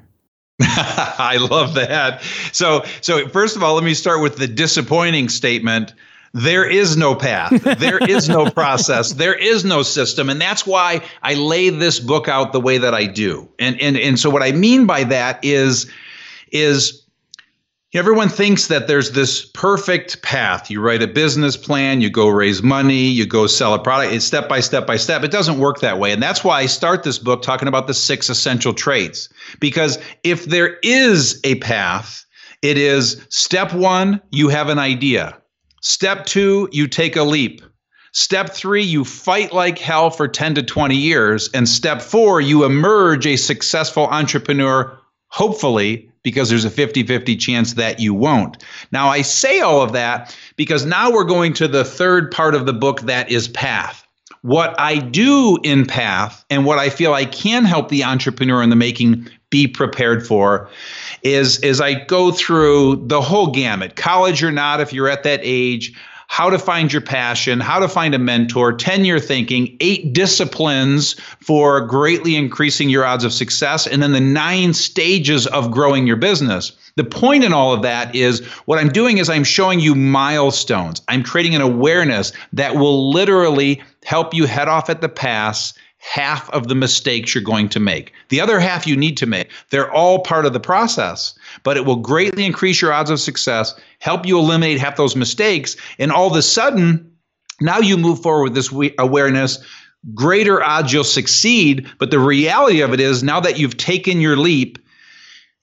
I 0.62 1.38
love 1.38 1.75
that. 1.75 2.23
So, 2.53 2.85
so 3.01 3.29
first 3.29 3.57
of 3.57 3.62
all, 3.62 3.75
let 3.75 3.85
me 3.85 3.94
start 3.94 4.20
with 4.20 4.37
the 4.37 4.46
disappointing 4.46 5.29
statement. 5.29 5.94
There 6.33 6.68
is 6.68 6.96
no 6.96 7.14
path. 7.14 7.62
There 7.79 7.99
is 7.99 8.29
no 8.29 8.51
process. 8.51 9.12
There 9.14 9.35
is 9.35 9.64
no 9.64 9.83
system. 9.83 10.29
And 10.29 10.40
that's 10.40 10.66
why 10.66 11.03
I 11.23 11.35
lay 11.35 11.70
this 11.70 11.99
book 11.99 12.29
out 12.29 12.53
the 12.53 12.61
way 12.61 12.79
that 12.79 12.94
I 12.94 13.07
do. 13.07 13.49
And 13.59 13.81
and 13.81 13.96
and 13.96 14.18
so 14.18 14.31
what 14.31 14.42
I 14.42 14.53
mean 14.53 14.87
by 14.87 15.05
that 15.05 15.40
is 15.42 15.90
is 16.53 17.03
Everyone 17.92 18.29
thinks 18.29 18.68
that 18.68 18.87
there's 18.87 19.11
this 19.11 19.44
perfect 19.44 20.22
path. 20.22 20.70
You 20.70 20.81
write 20.81 21.03
a 21.03 21.09
business 21.09 21.57
plan, 21.57 22.00
you 22.00 22.09
go 22.09 22.29
raise 22.29 22.62
money, 22.62 23.07
you 23.07 23.26
go 23.26 23.48
sell 23.48 23.74
a 23.74 23.83
product. 23.83 24.12
It's 24.14 24.24
step 24.24 24.48
by 24.48 24.61
step 24.61 24.87
by 24.87 24.96
step. 24.96 25.24
It 25.24 25.33
doesn't 25.33 25.59
work 25.59 25.81
that 25.81 25.98
way. 25.98 26.12
And 26.12 26.22
that's 26.22 26.44
why 26.44 26.61
I 26.61 26.66
start 26.66 27.03
this 27.03 27.18
book 27.18 27.42
talking 27.42 27.66
about 27.66 27.88
the 27.88 27.94
six 27.94 28.29
essential 28.29 28.72
traits. 28.72 29.29
Because 29.59 29.98
if 30.22 30.44
there 30.44 30.79
is 30.85 31.40
a 31.42 31.57
path, 31.57 32.24
it 32.62 32.79
is 32.79 33.26
step 33.29 33.74
one, 33.74 34.20
you 34.31 34.48
have 34.50 34.68
an 34.68 34.79
idea. 34.79 35.37
Step 35.81 36.26
two, 36.26 36.68
you 36.70 36.87
take 36.87 37.16
a 37.16 37.24
leap. 37.24 37.61
Step 38.12 38.50
three, 38.50 38.85
you 38.85 39.05
fight 39.05 39.53
like 39.53 39.79
hell 39.79 40.11
for 40.11 40.29
10 40.29 40.55
to 40.55 40.62
20 40.62 40.94
years. 40.94 41.50
And 41.55 41.68
step 41.68 42.03
four, 42.03 42.40
you 42.40 42.62
emerge 42.62 43.26
a 43.26 43.35
successful 43.35 44.07
entrepreneur, 44.07 44.96
hopefully 45.31 46.09
because 46.23 46.51
there's 46.51 46.64
a 46.64 46.71
50 46.71 47.05
50 47.05 47.37
chance 47.37 47.75
that 47.75 47.99
you 47.99 48.12
won't. 48.12 48.62
Now, 48.93 49.09
I 49.09 49.23
say 49.23 49.61
all 49.61 49.81
of 49.81 49.93
that 49.93 50.37
because 50.57 50.85
now 50.85 51.11
we're 51.11 51.25
going 51.25 51.55
to 51.55 51.69
the 51.69 51.85
third 51.85 52.31
part 52.31 52.55
of 52.55 52.66
the 52.66 52.73
book 52.73 53.03
that 53.03 53.31
is 53.31 53.49
path. 53.49 54.07
What 54.43 54.79
I 54.79 54.97
do 54.97 55.59
in 55.64 55.87
path 55.87 56.45
and 56.51 56.64
what 56.64 56.79
I 56.79 56.88
feel 56.90 57.12
I 57.12 57.25
can 57.25 57.64
help 57.64 57.88
the 57.88 58.05
entrepreneur 58.05 58.62
in 58.62 58.71
the 58.71 58.77
making 58.77 59.29
be 59.51 59.66
prepared 59.66 60.27
for 60.27 60.71
is, 61.23 61.59
is 61.61 61.81
I 61.81 62.05
go 62.05 62.31
through 62.31 63.07
the 63.07 63.21
whole 63.21 63.49
gamut, 63.49 63.97
college 63.97 64.43
or 64.43 64.53
not, 64.53 64.81
if 64.81 64.93
you're 64.93 65.09
at 65.09 65.25
that 65.25 65.40
age, 65.43 65.93
how 66.31 66.49
to 66.49 66.61
find 66.61 66.93
your 66.93 67.03
passion, 67.03 67.59
how 67.59 67.81
to 67.81 67.88
find 67.88 68.14
a 68.14 68.19
mentor, 68.19 68.73
10 68.73 69.05
year 69.05 69.19
thinking, 69.19 69.77
eight 69.81 70.12
disciplines 70.12 71.14
for 71.40 71.81
greatly 71.81 72.37
increasing 72.37 72.88
your 72.88 73.05
odds 73.05 73.25
of 73.25 73.33
success, 73.33 73.85
and 73.85 74.01
then 74.01 74.12
the 74.12 74.21
nine 74.21 74.73
stages 74.73 75.49
of 75.49 75.73
growing 75.73 76.07
your 76.07 76.14
business. 76.14 76.71
The 76.95 77.03
point 77.03 77.43
in 77.43 77.53
all 77.53 77.73
of 77.73 77.83
that 77.83 78.14
is 78.14 78.47
what 78.66 78.79
I'm 78.79 78.90
doing 78.90 79.19
is 79.19 79.29
I'm 79.29 79.43
showing 79.43 79.81
you 79.81 79.97
milestones. 79.97 81.03
I'm 81.09 81.25
creating 81.25 81.57
an 81.57 81.62
awareness 81.62 82.33
that 82.53 82.77
will 82.77 83.11
literally 83.11 83.83
help 84.05 84.33
you 84.33 84.47
head 84.47 84.69
off 84.69 84.88
at 84.88 85.01
the 85.01 85.09
pass 85.09 85.75
half 86.01 86.51
of 86.51 86.69
the 86.69 86.75
mistakes 86.75 87.35
you're 87.35 87.45
going 87.45 87.69
to 87.69 87.79
make. 87.79 88.13
The 88.31 88.41
other 88.41 88.59
half 88.59 88.87
you 88.87 88.97
need 88.97 89.17
to 89.19 89.27
make. 89.27 89.51
They're 89.71 89.93
all 89.93 90.21
part 90.21 90.47
of 90.47 90.53
the 90.53 90.61
process, 90.61 91.39
but 91.63 91.77
it 91.77 91.85
will 91.85 91.97
greatly 91.97 92.45
increase 92.45 92.81
your 92.81 92.93
odds 92.93 93.11
of 93.11 93.21
success, 93.21 93.79
help 94.01 94.27
you 94.27 94.39
eliminate 94.39 94.81
half 94.81 94.97
those 94.97 95.15
mistakes, 95.15 95.77
and 95.99 96.11
all 96.11 96.27
of 96.27 96.37
a 96.37 96.43
sudden, 96.43 97.07
now 97.61 97.79
you 97.79 97.97
move 97.97 98.23
forward 98.23 98.45
with 98.45 98.55
this 98.55 98.73
awareness 98.99 99.59
greater 100.15 100.63
odds 100.63 100.93
you'll 100.93 101.05
succeed. 101.05 101.89
But 101.99 102.11
the 102.11 102.19
reality 102.19 102.81
of 102.81 102.93
it 102.93 103.01
is, 103.01 103.23
now 103.23 103.41
that 103.41 103.59
you've 103.59 103.77
taken 103.77 104.21
your 104.21 104.37
leap, 104.37 104.79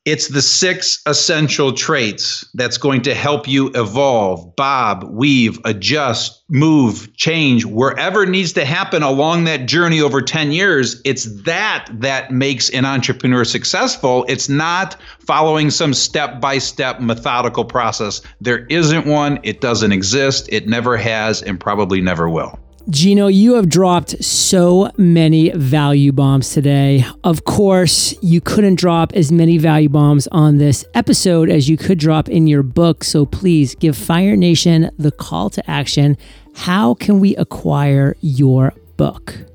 it's 0.08 0.30
the 0.30 0.42
six 0.42 1.02
essential 1.06 1.74
traits 1.74 2.46
that's 2.54 2.78
going 2.78 3.02
to 3.02 3.14
help 3.14 3.46
you 3.46 3.70
evolve, 3.76 4.56
bob, 4.56 5.04
weave, 5.04 5.60
adjust, 5.66 6.46
move, 6.48 7.14
change, 7.18 7.66
wherever 7.66 8.26
needs 8.26 8.54
to 8.54 8.64
happen 8.64 9.04
along 9.04 9.44
that 9.44 9.66
journey 9.66 10.00
over 10.00 10.22
10 10.22 10.54
years. 10.54 11.02
It's 11.04 11.26
that 11.44 11.90
that 11.92 12.32
makes 12.32 12.70
an 12.70 12.86
entrepreneur 12.86 13.44
successful. 13.44 14.24
It's 14.30 14.48
not 14.48 14.96
following 15.20 15.70
some 15.70 15.94
step 15.94 16.40
by 16.40 16.60
step 16.60 17.02
methodical 17.02 17.66
process. 17.66 18.22
There 18.40 18.66
isn't 18.68 19.06
one, 19.06 19.42
it 19.44 19.60
doesn't 19.60 19.92
exist, 19.92 20.48
it 20.50 20.70
never 20.70 20.96
has, 20.96 21.42
and 21.42 21.60
probably 21.60 22.00
never 22.00 22.30
will. 22.30 22.58
Gino, 22.90 23.28
you 23.28 23.56
have 23.56 23.68
dropped 23.68 24.24
so 24.24 24.90
many 24.96 25.50
value 25.50 26.14
bombs 26.14 26.52
today. 26.52 27.04
Of 27.22 27.44
course, 27.44 28.16
you 28.24 28.40
couldn't 28.40 28.76
drop 28.76 29.12
as 29.12 29.30
many 29.30 29.58
value 29.58 29.90
bombs 29.90 30.26
on 30.28 30.58
this 30.58 30.86
episode 30.94 31.50
as 31.50 31.68
you 31.68 31.76
could 31.76 32.00
drop 32.00 32.30
in 32.30 32.48
your 32.48 32.64
book. 32.64 33.04
So 33.04 33.26
please 33.26 33.76
give 33.76 33.98
Fire 33.98 34.38
Nation 34.38 34.90
the 34.98 35.12
call 35.12 35.50
to 35.50 35.70
action. 35.70 36.16
How 36.56 36.94
can 36.94 37.20
we 37.20 37.36
acquire 37.36 38.16
your 38.22 38.74
book? 38.96 39.47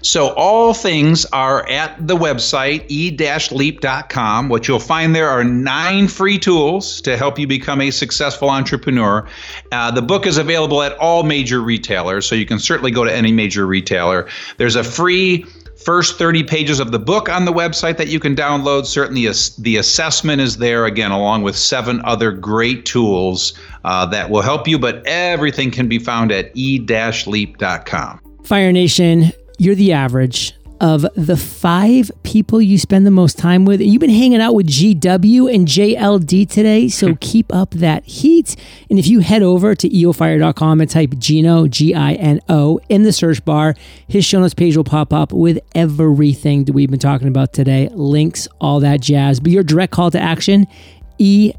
So, 0.00 0.28
all 0.34 0.74
things 0.74 1.26
are 1.26 1.68
at 1.68 2.06
the 2.06 2.16
website 2.16 2.84
e-leap.com. 2.88 4.48
What 4.48 4.68
you'll 4.68 4.78
find 4.78 5.14
there 5.14 5.28
are 5.28 5.42
nine 5.42 6.06
free 6.06 6.38
tools 6.38 7.00
to 7.00 7.16
help 7.16 7.38
you 7.38 7.48
become 7.48 7.80
a 7.80 7.90
successful 7.90 8.48
entrepreneur. 8.48 9.26
Uh, 9.72 9.90
the 9.90 10.02
book 10.02 10.26
is 10.26 10.38
available 10.38 10.82
at 10.82 10.96
all 10.98 11.24
major 11.24 11.60
retailers, 11.60 12.26
so 12.26 12.36
you 12.36 12.46
can 12.46 12.60
certainly 12.60 12.92
go 12.92 13.02
to 13.02 13.12
any 13.12 13.32
major 13.32 13.66
retailer. 13.66 14.28
There's 14.56 14.76
a 14.76 14.84
free 14.84 15.44
first 15.78 16.18
30 16.18 16.44
pages 16.44 16.80
of 16.80 16.92
the 16.92 16.98
book 16.98 17.28
on 17.28 17.44
the 17.44 17.52
website 17.52 17.96
that 17.96 18.08
you 18.08 18.20
can 18.20 18.36
download. 18.36 18.86
Certainly, 18.86 19.26
the 19.62 19.76
assessment 19.76 20.40
is 20.40 20.58
there 20.58 20.84
again, 20.84 21.10
along 21.10 21.42
with 21.42 21.56
seven 21.56 22.00
other 22.04 22.30
great 22.30 22.84
tools 22.84 23.54
uh, 23.84 24.06
that 24.06 24.30
will 24.30 24.42
help 24.42 24.68
you, 24.68 24.78
but 24.78 25.02
everything 25.06 25.70
can 25.70 25.88
be 25.88 25.98
found 25.98 26.30
at 26.30 26.50
e-leap.com. 26.54 28.20
Fire 28.44 28.72
Nation, 28.72 29.32
you're 29.58 29.74
the 29.74 29.92
average 29.92 30.54
of 30.80 31.04
the 31.16 31.36
five 31.36 32.10
people 32.22 32.62
you 32.62 32.78
spend 32.78 33.04
the 33.04 33.10
most 33.10 33.36
time 33.36 33.64
with. 33.64 33.80
You've 33.80 34.00
been 34.00 34.10
hanging 34.10 34.40
out 34.40 34.54
with 34.54 34.68
GW 34.68 35.52
and 35.52 35.66
JLD 35.66 36.48
today, 36.48 36.88
so 36.88 37.08
hmm. 37.08 37.14
keep 37.14 37.52
up 37.52 37.70
that 37.70 38.04
heat. 38.04 38.54
And 38.88 38.98
if 38.98 39.06
you 39.06 39.20
head 39.20 39.42
over 39.42 39.74
to 39.74 39.88
eofire.com 39.88 40.80
and 40.80 40.90
type 40.90 41.14
Gino, 41.18 41.66
G 41.66 41.94
I 41.94 42.14
N 42.14 42.40
O, 42.48 42.80
in 42.88 43.02
the 43.02 43.12
search 43.12 43.44
bar, 43.44 43.74
his 44.06 44.24
show 44.24 44.40
notes 44.40 44.54
page 44.54 44.76
will 44.76 44.84
pop 44.84 45.12
up 45.12 45.32
with 45.32 45.58
everything 45.74 46.64
that 46.64 46.72
we've 46.72 46.90
been 46.90 46.98
talking 47.00 47.28
about 47.28 47.52
today 47.52 47.88
links, 47.92 48.46
all 48.60 48.80
that 48.80 49.00
jazz. 49.00 49.40
But 49.40 49.52
your 49.52 49.62
direct 49.62 49.92
call 49.92 50.10
to 50.12 50.20
action 50.20 50.66
e-leap.com. 51.18 51.56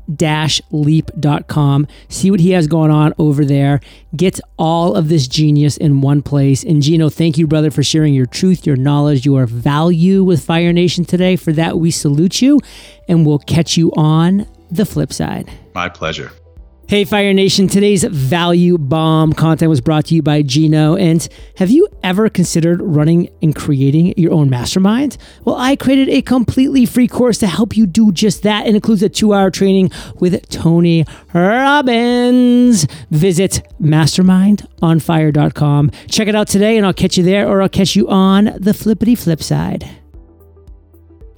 See 2.08 2.32
what 2.32 2.39
he 2.39 2.52
has 2.52 2.67
going 2.67 2.91
on 2.91 3.13
over 3.17 3.45
there. 3.45 3.80
Get 4.15 4.39
all 4.58 4.95
of 4.95 5.10
this 5.10 5.28
genius 5.28 5.78
in 5.78 6.02
one 6.02 6.22
place. 6.22 6.63
And 6.63 6.82
Gino, 6.82 7.10
thank 7.10 7.38
you, 7.38 7.45
brother, 7.48 7.72
for 7.72 7.84
sharing 7.84 8.13
your 8.13 8.26
truth, 8.26 8.65
your 8.65 8.76
knowledge, 8.76 9.26
your 9.26 9.45
value 9.45 10.24
with 10.24 10.43
Fire 10.43 10.74
Nation 10.74 11.06
today. 11.06 11.36
For 11.36 11.52
that, 11.54 11.78
we 11.78 11.91
salute 11.91 12.41
you, 12.41 12.60
and 13.08 13.26
we'll 13.26 13.39
catch 13.39 13.78
you 13.78 13.91
on 13.93 14.48
the 14.72 14.86
flip 14.86 15.13
side. 15.13 15.50
My 15.74 15.89
pleasure. 15.89 16.32
Hey, 16.89 17.06
Fire 17.06 17.34
Nation. 17.36 17.67
Today's 17.67 18.04
value 18.04 18.80
bomb 18.80 19.34
content 19.34 19.69
was 19.69 19.80
brought 19.80 20.06
to 20.06 20.15
you 20.15 20.23
by 20.23 20.41
Gino. 20.41 20.95
And 20.95 21.30
have 21.58 21.69
you 21.69 21.88
ever 22.02 22.30
considered 22.30 22.82
running 22.82 23.30
and 23.43 23.56
creating 23.56 24.15
your 24.17 24.34
own 24.34 24.49
mastermind? 24.49 25.15
Well, 25.45 25.56
I 25.56 25.75
created 25.75 26.10
a 26.10 26.23
completely 26.23 26.88
free 26.88 27.08
course 27.08 27.38
to 27.38 27.47
help 27.47 27.78
you 27.78 27.86
do 27.86 28.12
just 28.12 28.41
that. 28.41 28.65
It 28.65 28.73
includes 28.73 29.04
a 29.04 29.10
two 29.10 29.36
hour 29.36 29.52
training 29.52 29.91
with 30.15 30.49
Tony 30.49 31.06
Robbins. 31.32 32.88
Visit 33.12 33.62
mastermindonfire.com. 33.80 35.91
Check 36.10 36.28
it 36.28 36.34
out 36.34 36.47
today, 36.47 36.75
and 36.75 36.88
I'll 36.88 36.93
catch 36.93 37.19
you 37.19 37.23
there, 37.23 37.47
or 37.47 37.62
I'll 37.62 37.69
catch 37.69 37.95
you 37.95 38.10
on 38.10 38.45
the 38.58 38.73
flippity 38.73 39.13
flip 39.13 39.43
side. 39.43 39.88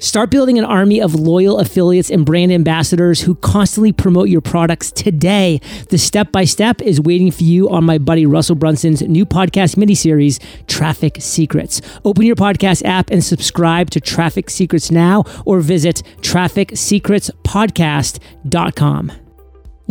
Start 0.01 0.29
building 0.31 0.57
an 0.57 0.65
army 0.65 0.99
of 0.99 1.13
loyal 1.13 1.59
affiliates 1.59 2.09
and 2.09 2.25
brand 2.25 2.51
ambassadors 2.51 3.21
who 3.21 3.35
constantly 3.35 3.93
promote 3.93 4.29
your 4.29 4.41
products 4.41 4.91
today. 4.91 5.61
The 5.89 5.99
step 5.99 6.31
by 6.31 6.43
step 6.43 6.81
is 6.81 6.99
waiting 6.99 7.29
for 7.29 7.43
you 7.43 7.69
on 7.69 7.83
my 7.83 7.99
buddy 7.99 8.25
Russell 8.25 8.55
Brunson's 8.55 9.03
new 9.03 9.27
podcast 9.27 9.75
miniseries, 9.75 10.39
Traffic 10.65 11.17
Secrets. 11.19 11.81
Open 12.03 12.25
your 12.25 12.35
podcast 12.35 12.83
app 12.83 13.11
and 13.11 13.23
subscribe 13.23 13.91
to 13.91 14.01
Traffic 14.01 14.49
Secrets 14.49 14.89
now 14.89 15.23
or 15.45 15.59
visit 15.59 16.01
trafficsecretspodcast.com. 16.21 19.20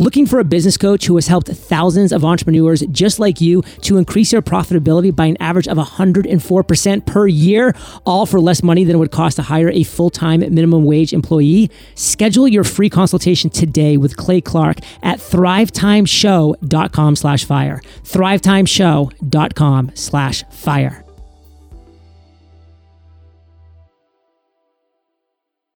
Looking 0.01 0.25
for 0.25 0.39
a 0.39 0.43
business 0.43 0.77
coach 0.77 1.05
who 1.05 1.13
has 1.13 1.27
helped 1.27 1.47
thousands 1.47 2.11
of 2.11 2.25
entrepreneurs 2.25 2.81
just 2.87 3.19
like 3.19 3.39
you 3.39 3.61
to 3.81 3.97
increase 3.97 4.31
their 4.31 4.41
profitability 4.41 5.15
by 5.15 5.27
an 5.27 5.37
average 5.39 5.67
of 5.67 5.77
104% 5.77 7.05
per 7.05 7.27
year, 7.27 7.75
all 8.03 8.25
for 8.25 8.39
less 8.39 8.63
money 8.63 8.83
than 8.83 8.95
it 8.95 8.97
would 8.97 9.11
cost 9.11 9.35
to 9.35 9.43
hire 9.43 9.69
a 9.69 9.83
full-time 9.83 10.39
minimum 10.39 10.85
wage 10.85 11.13
employee? 11.13 11.69
Schedule 11.93 12.47
your 12.47 12.63
free 12.63 12.89
consultation 12.89 13.51
today 13.51 13.95
with 13.95 14.17
Clay 14.17 14.41
Clark 14.41 14.79
at 15.03 15.19
thrivetimeshow.com 15.19 17.15
slash 17.15 17.45
fire. 17.45 17.79
thrivetimeshow.com 18.03 19.91
slash 19.93 20.43
fire. 20.49 21.00